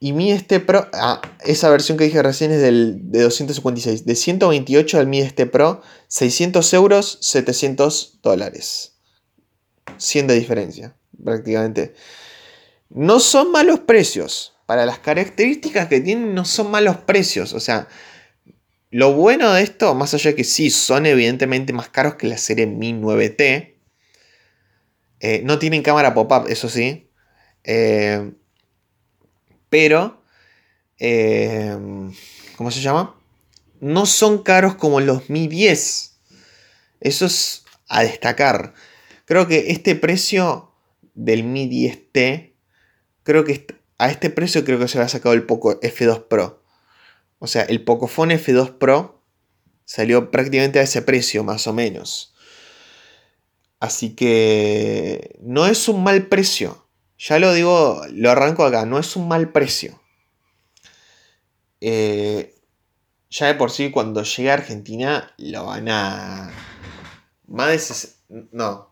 Y 0.00 0.12
Mi 0.12 0.30
este 0.30 0.60
Pro, 0.60 0.88
ah, 0.92 1.20
esa 1.44 1.70
versión 1.70 1.98
que 1.98 2.04
dije 2.04 2.22
recién 2.22 2.52
es 2.52 2.60
del, 2.60 3.10
de 3.10 3.22
256. 3.22 4.06
De 4.06 4.14
128 4.14 4.98
al 4.98 5.08
Mi 5.08 5.20
este 5.20 5.46
Pro, 5.46 5.82
600 6.06 6.72
euros, 6.74 7.18
700 7.20 8.20
dólares. 8.22 8.94
100 9.96 10.28
de 10.28 10.34
diferencia, 10.34 10.96
prácticamente. 11.22 11.94
No 12.90 13.18
son 13.18 13.50
malos 13.50 13.80
precios. 13.80 14.54
Para 14.66 14.86
las 14.86 14.98
características 14.98 15.88
que 15.88 16.00
tienen, 16.00 16.34
no 16.34 16.44
son 16.44 16.70
malos 16.70 16.98
precios. 16.98 17.52
O 17.52 17.60
sea, 17.60 17.88
lo 18.90 19.14
bueno 19.14 19.52
de 19.52 19.62
esto, 19.62 19.94
más 19.94 20.14
allá 20.14 20.30
de 20.30 20.36
que 20.36 20.44
sí, 20.44 20.70
son 20.70 21.06
evidentemente 21.06 21.72
más 21.72 21.88
caros 21.88 22.14
que 22.14 22.28
la 22.28 22.38
serie 22.38 22.66
Mi 22.66 22.92
9T. 22.92 23.77
Eh, 25.20 25.42
no 25.44 25.58
tienen 25.58 25.82
cámara 25.82 26.14
pop-up, 26.14 26.46
eso 26.48 26.68
sí. 26.68 27.10
Eh, 27.64 28.32
pero, 29.68 30.22
eh, 30.98 31.76
¿cómo 32.56 32.70
se 32.70 32.80
llama? 32.80 33.16
No 33.80 34.06
son 34.06 34.42
caros 34.42 34.74
como 34.74 35.00
los 35.00 35.28
Mi 35.30 35.48
10. 35.48 36.18
Eso 37.00 37.26
es 37.26 37.64
a 37.88 38.02
destacar. 38.02 38.74
Creo 39.24 39.46
que 39.46 39.70
este 39.70 39.94
precio 39.94 40.72
del 41.14 41.44
Mi 41.44 41.68
10T, 41.68 42.54
creo 43.22 43.44
que 43.44 43.66
a 43.98 44.10
este 44.10 44.30
precio 44.30 44.64
creo 44.64 44.78
que 44.78 44.88
se 44.88 45.00
ha 45.00 45.08
sacado 45.08 45.34
el 45.34 45.44
Poco 45.44 45.80
F2 45.80 46.28
Pro. 46.28 46.62
O 47.38 47.46
sea, 47.46 47.62
el 47.62 47.84
Pocophone 47.84 48.38
F2 48.38 48.78
Pro 48.78 49.22
salió 49.84 50.30
prácticamente 50.30 50.78
a 50.78 50.82
ese 50.82 51.02
precio, 51.02 51.44
más 51.44 51.66
o 51.66 51.72
menos. 51.72 52.34
Así 53.80 54.14
que 54.14 55.36
no 55.40 55.66
es 55.66 55.88
un 55.88 56.02
mal 56.02 56.26
precio. 56.26 56.86
Ya 57.18 57.38
lo 57.38 57.52
digo, 57.52 58.02
lo 58.12 58.30
arranco 58.30 58.64
acá, 58.64 58.86
no 58.86 58.98
es 58.98 59.16
un 59.16 59.28
mal 59.28 59.50
precio. 59.50 60.00
Eh, 61.80 62.54
ya 63.30 63.46
de 63.46 63.54
por 63.54 63.70
sí, 63.70 63.90
cuando 63.90 64.22
llegue 64.22 64.50
a 64.50 64.54
Argentina, 64.54 65.34
lo 65.38 65.66
van 65.66 65.88
a. 65.88 66.50
Más 67.46 68.16
de. 68.28 68.46
No. 68.52 68.88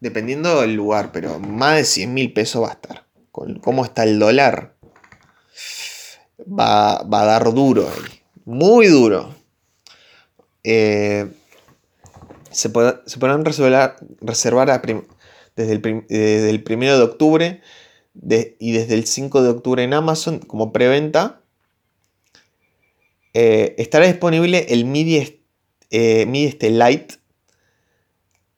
Dependiendo 0.00 0.60
del 0.60 0.74
lugar, 0.74 1.12
pero 1.12 1.38
más 1.38 1.76
de 1.76 1.84
100 1.84 2.14
mil 2.14 2.32
pesos 2.32 2.62
va 2.62 2.68
a 2.70 2.72
estar. 2.72 3.06
Con 3.30 3.58
cómo 3.58 3.84
está 3.84 4.04
el 4.04 4.18
dólar, 4.18 4.76
va, 6.40 7.00
a 7.00 7.24
dar 7.24 7.52
duro 7.52 7.88
ahí. 7.88 8.20
Muy 8.44 8.86
duro. 8.88 9.34
Eh, 10.62 11.30
se, 12.54 12.70
podrán 12.70 13.44
reservar, 13.44 13.96
desde, 15.56 15.72
el 15.72 16.64
1 16.68 16.96
de 16.96 17.02
octubre 17.02 17.60
y 18.58 18.72
desde 18.72 18.94
el 18.94 19.06
5 19.06 19.42
de 19.42 19.48
octubre 19.50 19.82
en 19.82 19.94
Amazon 19.94 20.38
como 20.38 20.72
preventa. 20.72 21.40
Eh, 23.34 23.74
estará 23.78 24.06
disponible 24.06 24.66
el 24.68 24.84
MIDI, 24.84 25.40
eh, 25.90 26.30
este 26.46 26.70
Lite 26.70 27.16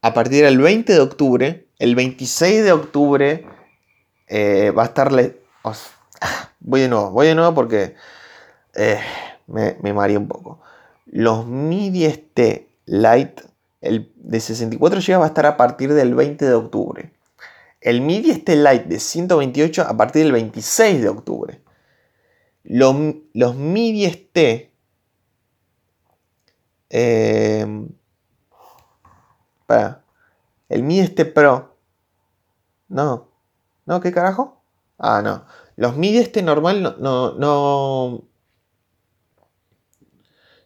a 0.02 0.12
partir 0.12 0.44
del 0.44 0.58
20 0.58 0.92
de 0.92 1.00
octubre. 1.00 1.66
El 1.78 1.94
26 1.94 2.64
de 2.64 2.72
octubre 2.72 3.46
va 4.30 4.82
a 4.82 4.86
estar 4.86 5.10
voy 6.60 6.80
de 6.80 6.88
nuevo, 6.88 7.10
voy 7.10 7.26
de 7.28 7.34
nuevo 7.34 7.54
porque 7.54 7.94
eh, 8.74 9.00
me, 9.46 9.76
me 9.82 10.16
un 10.16 10.28
poco. 10.28 10.60
Los 11.06 11.46
MIDI 11.46 12.04
ST 12.04 12.68
Lite 12.86 13.42
el 13.86 14.12
de 14.16 14.40
64 14.40 15.00
GB 15.00 15.18
va 15.18 15.24
a 15.24 15.28
estar 15.28 15.46
a 15.46 15.56
partir 15.56 15.92
del 15.92 16.14
20 16.14 16.44
de 16.44 16.54
octubre. 16.54 17.12
El 17.80 18.00
MIDI 18.00 18.30
ST 18.30 18.56
Lite 18.56 18.84
de 18.86 18.98
128 18.98 19.82
a 19.82 19.96
partir 19.96 20.22
del 20.22 20.32
26 20.32 21.02
de 21.02 21.08
octubre. 21.08 21.62
Los, 22.64 22.96
los 23.32 23.54
MIDI 23.54 24.06
ST 24.06 24.72
eh, 26.90 27.86
para, 29.66 30.04
el 30.68 30.82
MIDI 30.82 31.00
ST 31.00 31.24
Pro. 31.32 31.76
No. 32.88 33.28
¿No? 33.84 34.00
¿Qué 34.00 34.12
carajo? 34.12 34.62
Ah, 34.98 35.22
no. 35.22 35.44
Los 35.76 35.96
MIDI 35.96 36.18
este 36.18 36.42
normal 36.42 36.96
no, 36.98 37.34
no, 37.34 38.24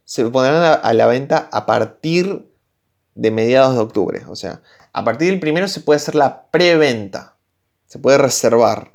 se 0.04 0.28
pondrán 0.28 0.80
a, 0.82 0.92
la 0.92 1.06
venta 1.06 1.48
a 1.52 1.66
partir 1.66 2.49
de 3.14 3.30
mediados 3.30 3.74
de 3.74 3.80
octubre. 3.80 4.22
O 4.28 4.36
sea, 4.36 4.62
a 4.92 5.04
partir 5.04 5.30
del 5.30 5.40
primero 5.40 5.68
se 5.68 5.80
puede 5.80 5.98
hacer 5.98 6.14
la 6.14 6.50
preventa. 6.50 7.36
Se 7.86 7.98
puede 7.98 8.18
reservar. 8.18 8.92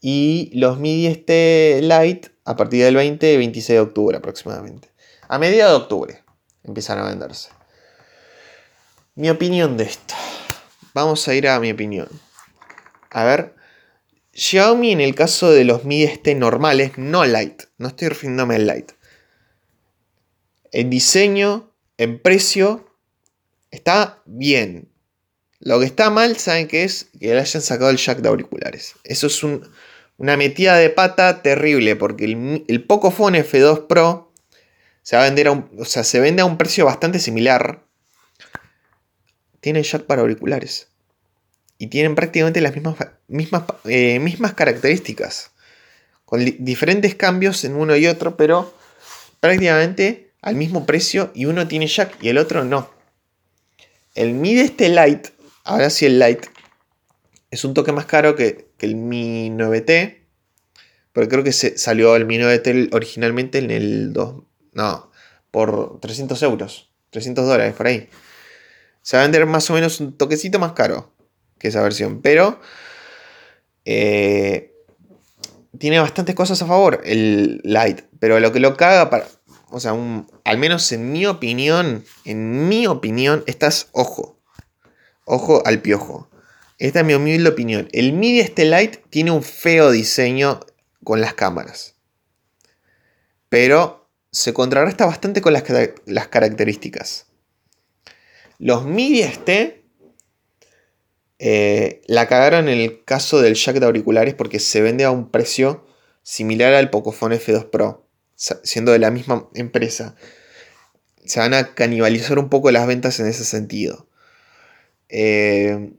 Y 0.00 0.50
los 0.54 0.78
MIDI 0.78 1.06
este 1.06 1.80
Lite 1.82 2.30
a 2.44 2.56
partir 2.56 2.84
del 2.84 2.96
20 2.96 3.32
y 3.32 3.36
26 3.36 3.76
de 3.76 3.80
octubre 3.80 4.16
aproximadamente. 4.16 4.90
A 5.28 5.38
mediados 5.38 5.72
de 5.72 5.82
octubre 5.82 6.24
empiezan 6.62 6.98
a 6.98 7.04
venderse. 7.04 7.50
Mi 9.14 9.30
opinión 9.30 9.76
de 9.76 9.84
esto. 9.84 10.14
Vamos 10.94 11.26
a 11.26 11.34
ir 11.34 11.48
a 11.48 11.58
mi 11.58 11.72
opinión. 11.72 12.08
A 13.10 13.24
ver, 13.24 13.54
Xiaomi 14.32 14.92
en 14.92 15.00
el 15.00 15.14
caso 15.14 15.50
de 15.50 15.64
los 15.64 15.84
Mi 15.84 16.02
este 16.02 16.34
normales, 16.34 16.98
no 16.98 17.24
light, 17.24 17.62
no 17.78 17.88
estoy 17.88 18.08
refiriéndome 18.08 18.56
al 18.56 18.66
light. 18.66 18.92
En 20.72 20.90
diseño, 20.90 21.72
en 21.98 22.20
precio, 22.20 22.90
está 23.70 24.22
bien. 24.26 24.88
Lo 25.58 25.80
que 25.80 25.86
está 25.86 26.10
mal, 26.10 26.36
¿saben 26.36 26.68
qué 26.68 26.84
es? 26.84 27.08
Que 27.18 27.34
le 27.34 27.40
hayan 27.40 27.62
sacado 27.62 27.90
el 27.90 27.96
jack 27.96 28.18
de 28.18 28.28
auriculares. 28.28 28.94
Eso 29.04 29.26
es 29.26 29.42
una 29.42 30.36
metida 30.36 30.76
de 30.76 30.90
pata 30.90 31.42
terrible, 31.42 31.96
porque 31.96 32.24
el, 32.24 32.64
el 32.68 32.84
Pocophone 32.84 33.44
F2 33.44 33.86
Pro 33.86 34.32
se 35.02 35.16
va 35.16 35.22
a 35.22 35.26
vender 35.26 35.48
a 35.48 35.52
un, 35.52 35.70
o 35.78 35.84
sea, 35.84 36.04
se 36.04 36.20
vende 36.20 36.42
a 36.42 36.44
un 36.44 36.58
precio 36.58 36.84
bastante 36.84 37.18
similar. 37.18 37.84
Tiene 39.60 39.82
jack 39.82 40.02
para 40.02 40.22
auriculares 40.22 40.88
y 41.78 41.88
tienen 41.88 42.14
prácticamente 42.14 42.60
las 42.60 42.74
mismas, 42.74 42.96
mismas, 43.28 43.64
eh, 43.84 44.18
mismas 44.18 44.54
características, 44.54 45.50
con 46.24 46.44
diferentes 46.44 47.14
cambios 47.14 47.64
en 47.64 47.76
uno 47.76 47.96
y 47.96 48.06
otro, 48.06 48.36
pero 48.36 48.74
prácticamente 49.40 50.25
al 50.46 50.54
mismo 50.54 50.86
precio 50.86 51.32
y 51.34 51.46
uno 51.46 51.66
tiene 51.66 51.88
jack 51.88 52.22
y 52.22 52.28
el 52.28 52.38
otro 52.38 52.64
no. 52.64 52.88
El 54.14 54.32
Mi 54.32 54.54
de 54.54 54.62
este 54.62 54.88
Lite, 54.88 55.30
ahora 55.64 55.90
sí 55.90 56.06
el 56.06 56.20
Lite, 56.20 56.48
es 57.50 57.64
un 57.64 57.74
toque 57.74 57.90
más 57.90 58.06
caro 58.06 58.36
que, 58.36 58.68
el 58.78 58.94
Mi 58.94 59.50
9T, 59.50 60.20
pero 61.12 61.28
creo 61.28 61.42
que 61.42 61.52
se 61.52 61.76
salió 61.76 62.14
el 62.14 62.26
Mi 62.26 62.38
9T 62.38 62.90
originalmente 62.94 63.58
en 63.58 63.72
el 63.72 64.12
2, 64.12 64.44
no, 64.74 65.10
por 65.50 65.98
300 65.98 66.40
euros, 66.44 66.92
300 67.10 67.44
dólares 67.44 67.74
por 67.74 67.88
ahí. 67.88 68.08
Se 69.02 69.16
va 69.16 69.24
a 69.24 69.26
vender 69.26 69.46
más 69.46 69.68
o 69.70 69.74
menos 69.74 69.98
un 69.98 70.16
toquecito 70.16 70.60
más 70.60 70.72
caro 70.74 71.12
que 71.58 71.68
esa 71.68 71.82
versión. 71.82 72.22
Pero 72.22 72.60
eh, 73.84 74.74
tiene 75.76 75.98
bastantes 75.98 76.36
cosas 76.36 76.62
a 76.62 76.66
favor 76.66 77.02
el 77.04 77.60
Lite. 77.64 78.04
Pero 78.20 78.38
lo 78.38 78.52
que 78.52 78.60
lo 78.60 78.76
caga 78.76 79.10
para. 79.10 79.26
O 79.76 79.80
sea, 79.80 79.92
al 80.44 80.56
menos 80.56 80.90
en 80.92 81.12
mi 81.12 81.26
opinión. 81.26 82.02
En 82.24 82.66
mi 82.66 82.86
opinión. 82.86 83.44
Estás. 83.46 83.88
Ojo. 83.92 84.40
Ojo 85.26 85.62
al 85.66 85.82
piojo. 85.82 86.30
Esta 86.78 87.00
es 87.00 87.04
mi 87.04 87.12
humilde 87.12 87.50
opinión. 87.50 87.86
El 87.92 88.14
MIDI 88.14 88.40
este 88.40 88.64
Lite 88.64 89.02
tiene 89.10 89.32
un 89.32 89.42
feo 89.42 89.90
diseño 89.90 90.60
con 91.04 91.20
las 91.20 91.34
cámaras. 91.34 91.94
Pero 93.50 94.08
se 94.32 94.54
contrarresta 94.54 95.04
bastante 95.04 95.42
con 95.42 95.52
las, 95.52 95.62
características. 96.28 97.26
Los 98.58 98.86
MIDI 98.86 99.20
este 99.20 99.84
eh, 101.38 102.00
la 102.06 102.28
cagaron 102.28 102.70
en 102.70 102.78
el 102.78 103.04
caso 103.04 103.42
del 103.42 103.56
jack 103.56 103.76
de 103.76 103.84
auriculares 103.84 104.32
porque 104.32 104.58
se 104.58 104.80
vende 104.80 105.04
a 105.04 105.10
un 105.10 105.30
precio 105.30 105.86
similar 106.22 106.72
al 106.72 106.88
Pocophone 106.88 107.38
F2 107.38 107.68
Pro. 107.68 108.05
Siendo 108.36 108.92
de 108.92 108.98
la 108.98 109.10
misma 109.10 109.48
empresa. 109.54 110.14
Se 111.24 111.40
van 111.40 111.54
a 111.54 111.74
canibalizar 111.74 112.38
un 112.38 112.48
poco 112.48 112.70
las 112.70 112.86
ventas 112.86 113.18
en 113.18 113.26
ese 113.26 113.44
sentido. 113.44 114.08
Eh, 115.08 115.92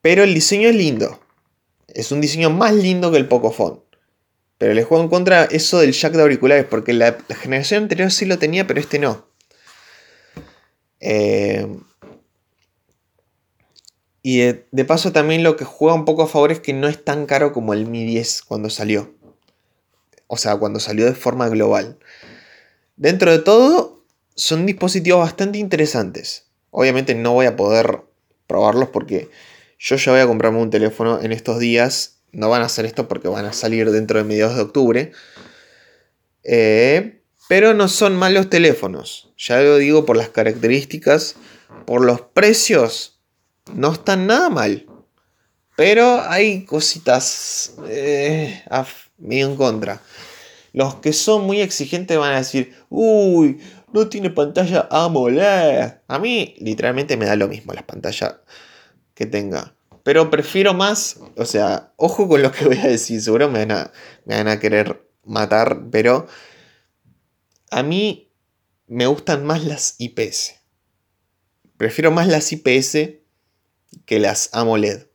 pero 0.00 0.24
el 0.24 0.34
diseño 0.34 0.68
es 0.68 0.74
lindo. 0.74 1.20
Es 1.86 2.10
un 2.10 2.20
diseño 2.20 2.50
más 2.50 2.74
lindo 2.74 3.12
que 3.12 3.18
el 3.18 3.28
Pocophone. 3.28 3.80
Pero 4.58 4.74
le 4.74 4.84
juego 4.84 5.02
en 5.02 5.10
contra 5.10 5.44
eso 5.44 5.80
del 5.80 5.92
jack 5.92 6.12
de 6.12 6.22
auriculares, 6.22 6.64
porque 6.64 6.92
la, 6.92 7.16
generación 7.40 7.84
anterior 7.84 8.10
sí 8.10 8.26
lo 8.26 8.38
tenía, 8.38 8.66
pero 8.66 8.80
este 8.80 8.98
no. 8.98 9.26
Eh, 11.00 11.66
y 14.22 14.38
de, 14.38 14.84
paso 14.84 15.12
también 15.12 15.42
lo 15.42 15.56
que 15.56 15.64
juega 15.64 15.94
un 15.94 16.04
poco 16.04 16.22
a 16.22 16.28
favor 16.28 16.52
es 16.52 16.60
que 16.60 16.72
no 16.72 16.86
es 16.86 17.04
tan 17.04 17.26
caro 17.26 17.52
como 17.52 17.72
el 17.74 17.86
Mi 17.86 18.04
10 18.04 18.42
cuando 18.42 18.70
salió. 18.70 19.12
O 20.34 20.38
sea, 20.38 20.56
cuando 20.56 20.80
salió 20.80 21.04
de 21.04 21.12
forma 21.12 21.50
global. 21.50 21.98
Dentro 22.96 23.30
de 23.30 23.38
todo, 23.38 24.02
son 24.34 24.64
dispositivos 24.64 25.20
bastante 25.20 25.58
interesantes. 25.58 26.46
Obviamente 26.70 27.14
no 27.14 27.34
voy 27.34 27.44
a 27.44 27.54
poder 27.54 28.00
probarlos 28.46 28.88
porque 28.88 29.28
yo 29.78 29.96
ya 29.96 30.10
voy 30.10 30.22
a 30.22 30.26
comprarme 30.26 30.58
un 30.58 30.70
teléfono 30.70 31.20
en 31.20 31.32
estos 31.32 31.58
días. 31.58 32.22
No 32.32 32.48
van 32.48 32.62
a 32.62 32.64
hacer 32.64 32.86
esto 32.86 33.08
porque 33.08 33.28
van 33.28 33.44
a 33.44 33.52
salir 33.52 33.90
dentro 33.90 34.16
de 34.16 34.24
mediados 34.24 34.56
de 34.56 34.62
octubre. 34.62 35.12
Eh, 36.44 37.20
pero 37.46 37.74
no 37.74 37.88
son 37.88 38.16
malos 38.16 38.48
teléfonos. 38.48 39.34
Ya 39.36 39.60
lo 39.60 39.76
digo 39.76 40.06
por 40.06 40.16
las 40.16 40.30
características. 40.30 41.36
Por 41.84 42.06
los 42.06 42.22
precios. 42.22 43.20
No 43.74 43.92
están 43.92 44.26
nada 44.26 44.48
mal. 44.48 44.86
Pero 45.76 46.22
hay 46.22 46.64
cositas 46.64 47.74
eh, 47.86 48.62
medio 49.22 49.46
en 49.46 49.56
contra. 49.56 50.02
Los 50.72 50.96
que 50.96 51.12
son 51.12 51.44
muy 51.44 51.60
exigentes 51.60 52.18
van 52.18 52.32
a 52.32 52.38
decir, 52.38 52.74
uy, 52.88 53.60
no 53.92 54.08
tiene 54.08 54.30
pantalla 54.30 54.88
AMOLED. 54.90 55.94
A 56.08 56.18
mí 56.18 56.54
literalmente 56.58 57.16
me 57.16 57.26
da 57.26 57.36
lo 57.36 57.48
mismo 57.48 57.72
las 57.72 57.84
pantallas 57.84 58.36
que 59.14 59.26
tenga. 59.26 59.74
Pero 60.02 60.30
prefiero 60.30 60.74
más, 60.74 61.20
o 61.36 61.44
sea, 61.44 61.92
ojo 61.96 62.28
con 62.28 62.42
lo 62.42 62.50
que 62.50 62.64
voy 62.64 62.78
a 62.78 62.88
decir, 62.88 63.20
seguro 63.20 63.48
me 63.48 63.60
van 63.60 63.72
a, 63.72 63.92
me 64.24 64.36
van 64.36 64.48
a 64.48 64.58
querer 64.58 65.08
matar, 65.24 65.90
pero 65.90 66.26
a 67.70 67.82
mí 67.82 68.32
me 68.86 69.06
gustan 69.06 69.44
más 69.44 69.64
las 69.64 69.94
IPS. 69.98 70.56
Prefiero 71.76 72.10
más 72.10 72.26
las 72.26 72.52
IPS 72.52 73.20
que 74.04 74.18
las 74.18 74.50
AMOLED. 74.52 75.06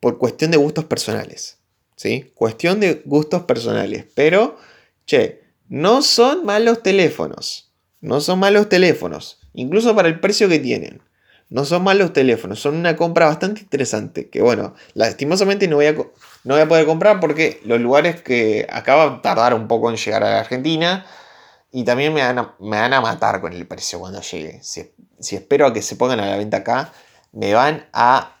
Por 0.00 0.18
cuestión 0.18 0.50
de 0.50 0.56
gustos 0.56 0.84
personales. 0.84 1.58
¿Sí? 1.96 2.30
Cuestión 2.34 2.80
de 2.80 3.02
gustos 3.04 3.42
personales. 3.44 4.04
Pero, 4.14 4.58
che, 5.06 5.42
no 5.68 6.02
son 6.02 6.44
malos 6.44 6.82
teléfonos. 6.82 7.72
No 8.00 8.20
son 8.20 8.38
malos 8.38 8.68
teléfonos. 8.68 9.40
Incluso 9.54 9.96
para 9.96 10.08
el 10.08 10.20
precio 10.20 10.48
que 10.48 10.58
tienen. 10.58 11.02
No 11.48 11.64
son 11.64 11.84
malos 11.84 12.12
teléfonos, 12.12 12.58
son 12.58 12.74
una 12.74 12.96
compra 12.96 13.26
bastante 13.26 13.60
interesante. 13.60 14.28
Que 14.28 14.42
bueno, 14.42 14.74
lastimosamente 14.94 15.68
no 15.68 15.76
voy, 15.76 15.86
a, 15.86 15.92
no 15.92 16.54
voy 16.54 16.60
a 16.60 16.68
poder 16.68 16.86
comprar 16.86 17.20
porque 17.20 17.60
los 17.64 17.80
lugares 17.80 18.20
que 18.20 18.66
acaba 18.68 19.10
de 19.10 19.18
tardar 19.20 19.54
un 19.54 19.68
poco 19.68 19.88
en 19.90 19.96
llegar 19.96 20.24
a 20.24 20.30
la 20.30 20.40
Argentina. 20.40 21.06
Y 21.70 21.84
también 21.84 22.14
me 22.14 22.22
van 22.22 22.38
a, 22.38 22.54
me 22.58 22.78
van 22.78 22.92
a 22.94 23.00
matar 23.00 23.40
con 23.40 23.52
el 23.52 23.66
precio 23.66 23.98
cuando 24.00 24.20
llegue. 24.22 24.60
Si, 24.62 24.92
si 25.20 25.36
espero 25.36 25.66
a 25.66 25.72
que 25.72 25.82
se 25.82 25.96
pongan 25.96 26.20
a 26.20 26.26
la 26.26 26.36
venta 26.36 26.58
acá, 26.58 26.92
me 27.32 27.54
van 27.54 27.86
a 27.92 28.40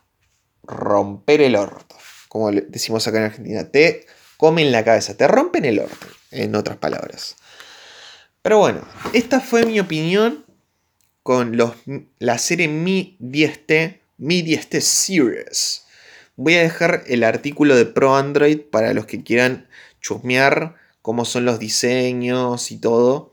romper 0.62 1.42
el 1.42 1.54
orto. 1.56 1.95
Como 2.28 2.50
decimos 2.50 3.06
acá 3.06 3.18
en 3.18 3.24
Argentina, 3.24 3.70
te 3.70 4.06
comen 4.36 4.72
la 4.72 4.84
cabeza, 4.84 5.16
te 5.16 5.26
rompen 5.26 5.64
el 5.64 5.78
orto, 5.78 6.06
en 6.30 6.54
otras 6.54 6.76
palabras. 6.76 7.36
Pero 8.42 8.58
bueno, 8.58 8.86
esta 9.12 9.40
fue 9.40 9.66
mi 9.66 9.80
opinión 9.80 10.44
con 11.22 11.56
los, 11.56 11.72
la 12.18 12.38
serie 12.38 12.68
Mi 12.68 13.16
10T, 13.20 13.98
Mi 14.18 14.42
10T 14.42 14.80
Series. 14.80 15.84
Voy 16.36 16.54
a 16.54 16.62
dejar 16.62 17.02
el 17.08 17.24
artículo 17.24 17.74
de 17.74 17.86
Pro 17.86 18.14
Android 18.14 18.60
para 18.60 18.94
los 18.94 19.06
que 19.06 19.24
quieran 19.24 19.66
chusmear 20.00 20.76
cómo 21.02 21.24
son 21.24 21.44
los 21.44 21.58
diseños 21.58 22.70
y 22.70 22.78
todo, 22.78 23.32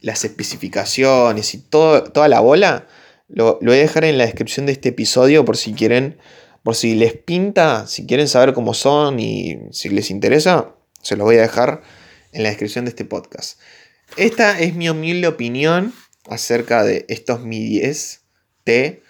las 0.00 0.24
especificaciones 0.24 1.54
y 1.54 1.58
todo, 1.58 2.04
toda 2.04 2.28
la 2.28 2.40
bola. 2.40 2.86
Lo, 3.28 3.58
lo, 3.60 3.72
voy 3.72 3.78
a 3.78 3.82
dejar 3.82 4.04
en 4.04 4.18
la 4.18 4.24
descripción 4.24 4.66
de 4.66 4.72
este 4.72 4.90
episodio 4.90 5.44
por 5.44 5.56
si 5.56 5.74
quieren, 5.74 6.16
por 6.66 6.74
si 6.74 6.96
les 6.96 7.12
pinta, 7.12 7.86
si 7.86 8.06
quieren 8.06 8.26
saber 8.26 8.52
cómo 8.52 8.74
son 8.74 9.20
y 9.20 9.56
si 9.70 9.88
les 9.88 10.10
interesa, 10.10 10.74
se 11.00 11.16
los 11.16 11.24
voy 11.24 11.36
a 11.36 11.42
dejar 11.42 11.82
en 12.32 12.42
la 12.42 12.48
descripción 12.48 12.86
de 12.86 12.88
este 12.88 13.04
podcast. 13.04 13.60
Esta 14.16 14.58
es 14.58 14.74
mi 14.74 14.88
humilde 14.88 15.28
opinión 15.28 15.94
acerca 16.28 16.82
de 16.82 17.06
estos 17.08 17.42
Mi 17.42 17.80
10T. 17.80 19.00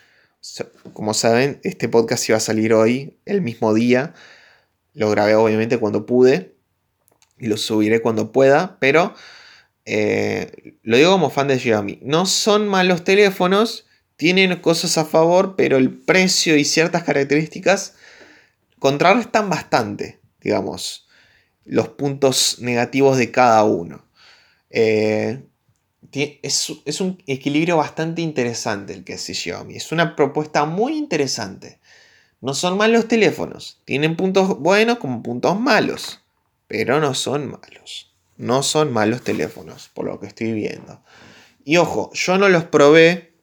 Como 0.92 1.14
saben, 1.14 1.58
este 1.64 1.88
podcast 1.88 2.28
iba 2.28 2.36
a 2.36 2.40
salir 2.40 2.74
hoy, 2.74 3.16
el 3.24 3.40
mismo 3.40 3.72
día. 3.72 4.12
Lo 4.92 5.08
grabé 5.08 5.34
obviamente 5.34 5.78
cuando 5.78 6.04
pude 6.04 6.56
y 7.38 7.46
lo 7.46 7.56
subiré 7.56 8.02
cuando 8.02 8.32
pueda, 8.32 8.76
pero 8.80 9.14
eh, 9.86 10.76
lo 10.82 10.98
digo 10.98 11.12
como 11.12 11.30
fan 11.30 11.48
de 11.48 11.58
Xiaomi. 11.58 12.00
No 12.02 12.26
son 12.26 12.68
malos 12.68 13.02
teléfonos, 13.02 13.85
tienen 14.16 14.56
cosas 14.60 14.98
a 14.98 15.04
favor, 15.04 15.56
pero 15.56 15.76
el 15.76 15.90
precio 15.90 16.56
y 16.56 16.64
ciertas 16.64 17.04
características 17.04 17.94
contrarrestan 18.78 19.48
bastante, 19.48 20.20
digamos, 20.40 21.06
los 21.64 21.88
puntos 21.88 22.58
negativos 22.60 23.18
de 23.18 23.30
cada 23.30 23.64
uno. 23.64 24.04
Eh, 24.70 25.42
es, 26.12 27.00
un 27.00 27.22
equilibrio 27.26 27.76
bastante 27.76 28.22
interesante 28.22 28.94
el 28.94 29.04
que 29.04 29.14
hace 29.14 29.34
Xiaomi. 29.34 29.76
Es 29.76 29.92
una 29.92 30.16
propuesta 30.16 30.64
muy 30.64 30.96
interesante. 30.96 31.80
No 32.40 32.54
son 32.54 32.76
malos 32.76 33.08
teléfonos. 33.08 33.80
Tienen 33.84 34.16
puntos 34.16 34.58
buenos 34.58 34.98
como 34.98 35.22
puntos 35.22 35.58
malos. 35.58 36.20
Pero 36.68 37.00
no 37.00 37.14
son 37.14 37.48
malos. 37.48 38.14
No 38.36 38.62
son 38.62 38.92
malos 38.92 39.22
teléfonos, 39.22 39.90
por 39.94 40.06
lo 40.06 40.20
que 40.20 40.26
estoy 40.26 40.52
viendo. 40.52 41.02
Y 41.64 41.76
ojo, 41.78 42.10
yo 42.12 42.38
no 42.38 42.48
los 42.48 42.64
probé. 42.64 43.35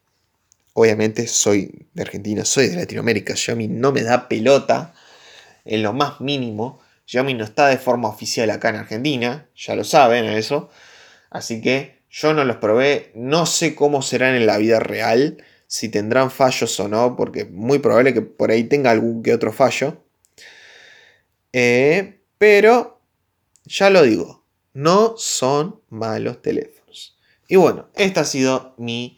Obviamente 0.73 1.27
soy 1.27 1.87
de 1.93 2.01
Argentina, 2.01 2.45
soy 2.45 2.67
de 2.67 2.77
Latinoamérica. 2.77 3.35
Xiaomi 3.35 3.67
no 3.67 3.91
me 3.91 4.03
da 4.03 4.27
pelota 4.27 4.93
en 5.65 5.83
lo 5.83 5.93
más 5.93 6.19
mínimo. 6.19 6.79
Xiaomi 7.05 7.35
no 7.35 7.43
está 7.43 7.67
de 7.67 7.77
forma 7.77 8.09
oficial 8.09 8.49
acá 8.49 8.69
en 8.69 8.77
Argentina. 8.77 9.47
Ya 9.55 9.75
lo 9.75 9.83
saben 9.83 10.25
eso. 10.25 10.69
Así 11.29 11.61
que 11.61 12.03
yo 12.09 12.33
no 12.33 12.43
los 12.45 12.57
probé, 12.57 13.11
no 13.15 13.47
sé 13.47 13.73
cómo 13.73 14.03
serán 14.03 14.35
en 14.35 14.45
la 14.45 14.59
vida 14.59 14.79
real, 14.79 15.43
si 15.65 15.89
tendrán 15.89 16.29
fallos 16.29 16.79
o 16.79 16.87
no, 16.87 17.15
porque 17.15 17.41
es 17.41 17.49
muy 17.49 17.79
probable 17.79 18.13
que 18.13 18.21
por 18.21 18.51
ahí 18.51 18.65
tenga 18.65 18.91
algún 18.91 19.23
que 19.23 19.33
otro 19.33 19.51
fallo. 19.51 19.97
Eh, 21.51 22.19
pero, 22.37 23.01
ya 23.65 23.89
lo 23.89 24.03
digo, 24.03 24.45
no 24.73 25.15
son 25.17 25.81
malos 25.89 26.43
teléfonos. 26.43 27.17
Y 27.47 27.55
bueno, 27.55 27.89
esta 27.95 28.21
ha 28.21 28.25
sido 28.25 28.75
mi 28.77 29.17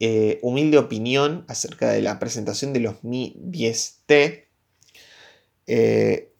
eh, 0.00 0.38
humilde 0.42 0.78
opinión 0.78 1.44
acerca 1.46 1.90
de 1.90 2.00
la 2.00 2.18
presentación 2.18 2.72
de 2.72 2.80
los 2.80 3.04
Mi 3.04 3.36
10T. 3.38 4.46
Eh, 5.66 6.32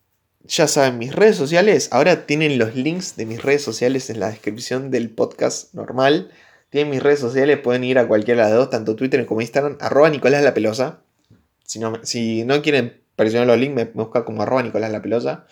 ya 0.44 0.66
saben 0.66 0.98
mis 0.98 1.14
redes 1.14 1.36
sociales. 1.36 1.88
Ahora 1.92 2.24
tienen 2.24 2.58
los 2.58 2.74
links 2.74 3.16
de 3.16 3.26
mis 3.26 3.42
redes 3.42 3.62
sociales 3.62 4.08
en 4.08 4.18
la 4.18 4.30
descripción 4.30 4.90
del 4.90 5.10
podcast 5.10 5.74
normal. 5.74 6.30
Tienen 6.70 6.90
mis 6.90 7.02
redes 7.02 7.20
sociales, 7.20 7.58
pueden 7.58 7.84
ir 7.84 7.98
a 7.98 8.08
cualquiera 8.08 8.44
de 8.44 8.50
las 8.50 8.58
dos, 8.58 8.70
tanto 8.70 8.96
Twitter 8.96 9.26
como 9.26 9.42
Instagram, 9.42 9.76
arroba 9.80 10.08
Nicolás 10.08 10.42
La 10.42 10.54
Pelosa. 10.54 11.02
Si 11.64 11.78
no, 11.78 12.02
si 12.02 12.44
no 12.44 12.62
quieren 12.62 13.02
presionar 13.14 13.46
los 13.46 13.58
links, 13.58 13.76
me, 13.76 13.84
busca 13.84 14.24
como 14.24 14.42
arroba 14.42 14.62
Nicolás 14.62 14.90
La 14.90 15.02
Pelosa. 15.02 15.46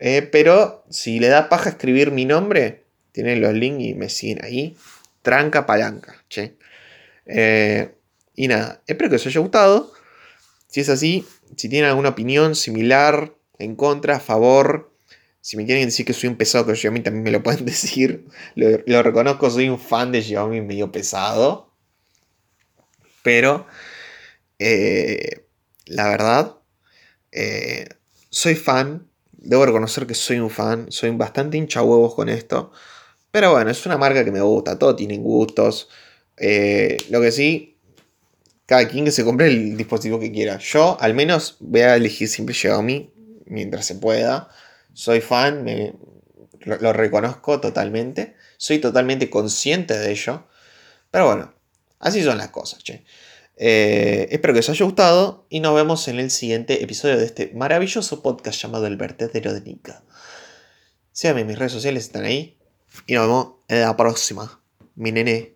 Eh, 0.00 0.22
pero 0.22 0.84
si 0.90 1.20
le 1.20 1.28
da 1.28 1.48
paja 1.48 1.70
escribir 1.70 2.10
mi 2.10 2.24
nombre, 2.24 2.82
tienen 3.12 3.40
los 3.40 3.54
links 3.54 3.84
y 3.84 3.94
me 3.94 4.08
siguen 4.08 4.44
ahí. 4.44 4.76
Tranca 5.22 5.64
palanca, 5.64 6.16
che. 6.28 6.56
Eh, 7.26 7.94
y 8.34 8.48
nada, 8.48 8.82
espero 8.86 9.10
que 9.10 9.16
os 9.16 9.26
haya 9.26 9.40
gustado. 9.40 9.92
Si 10.68 10.80
es 10.80 10.88
así, 10.88 11.24
si 11.56 11.68
tienen 11.68 11.88
alguna 11.88 12.10
opinión 12.10 12.54
similar, 12.54 13.34
en 13.58 13.76
contra, 13.76 14.16
a 14.16 14.20
favor. 14.20 14.92
Si 15.40 15.56
me 15.56 15.66
quieren 15.66 15.84
decir 15.84 16.06
que 16.06 16.12
soy 16.12 16.30
un 16.30 16.36
pesado 16.36 16.64
con 16.64 16.74
Xiaomi, 16.74 17.00
también 17.00 17.22
me 17.22 17.30
lo 17.30 17.42
pueden 17.42 17.64
decir. 17.66 18.26
Lo, 18.54 19.02
reconozco, 19.02 19.50
soy 19.50 19.68
un 19.68 19.78
fan 19.78 20.12
de 20.12 20.22
Xiaomi 20.22 20.60
medio 20.60 20.90
pesado. 20.90 21.72
Pero, 23.22 23.66
eh, 24.58 25.46
la 25.86 26.08
verdad, 26.08 26.56
eh, 27.32 27.88
soy 28.30 28.54
fan. 28.54 29.08
Debo 29.32 29.66
reconocer 29.66 30.06
que 30.06 30.14
soy 30.14 30.38
un 30.38 30.50
fan. 30.50 30.90
Soy 30.90 31.10
bastante 31.10 31.56
hincha 31.56 31.82
huevos 31.82 32.14
con 32.14 32.28
esto. 32.28 32.72
Pero 33.30 33.52
bueno, 33.52 33.70
es 33.70 33.84
una 33.86 33.98
marca 33.98 34.24
que 34.24 34.32
me 34.32 34.40
gusta. 34.40 34.78
Todos 34.78 34.96
tienen 34.96 35.22
gustos. 35.22 35.88
Eh, 36.36 36.96
lo 37.10 37.20
que 37.20 37.32
sí, 37.32 37.76
cada 38.66 38.88
quien 38.88 39.04
que 39.04 39.10
se 39.10 39.24
compre 39.24 39.48
el 39.48 39.76
dispositivo 39.76 40.18
que 40.18 40.32
quiera. 40.32 40.58
Yo, 40.58 40.96
al 41.00 41.14
menos, 41.14 41.56
voy 41.60 41.82
a 41.82 41.96
elegir 41.96 42.28
siempre 42.28 42.54
Xiaomi 42.54 43.12
mientras 43.46 43.86
se 43.86 43.96
pueda. 43.96 44.48
soy 44.92 45.20
fan, 45.20 45.66
lo 46.64 46.92
reconozco 46.92 47.60
totalmente, 47.60 48.34
soy 48.56 48.78
totalmente 48.78 49.28
consciente 49.28 49.98
de 49.98 50.10
ello, 50.10 50.46
pero 51.10 51.26
bueno, 51.26 51.54
así 51.98 52.22
son 52.22 52.38
las 52.38 52.48
cosas. 52.48 52.82
Eh, 53.56 54.28
espero 54.30 54.52
que 54.54 54.60
os 54.60 54.68
haya 54.68 54.84
gustado 54.84 55.46
y 55.48 55.60
nos 55.60 55.74
vemos 55.74 56.08
en 56.08 56.18
el 56.18 56.30
siguiente 56.30 56.82
episodio 56.82 57.18
de 57.18 57.24
este 57.24 57.52
maravilloso 57.54 58.22
podcast 58.22 58.60
llamado 58.60 58.86
El 58.86 58.96
Vertedero 58.96 59.52
de 59.52 59.60
Nika. 59.60 60.02
Síganme 61.12 61.44
mis 61.44 61.58
redes 61.58 61.72
sociales, 61.72 62.04
están 62.04 62.24
ahí. 62.24 62.58
Y 63.06 63.14
nos 63.14 63.26
vemos 63.26 63.54
en 63.68 63.80
la 63.82 63.96
próxima. 63.96 64.60
Mi 64.96 65.12
nene. 65.12 65.53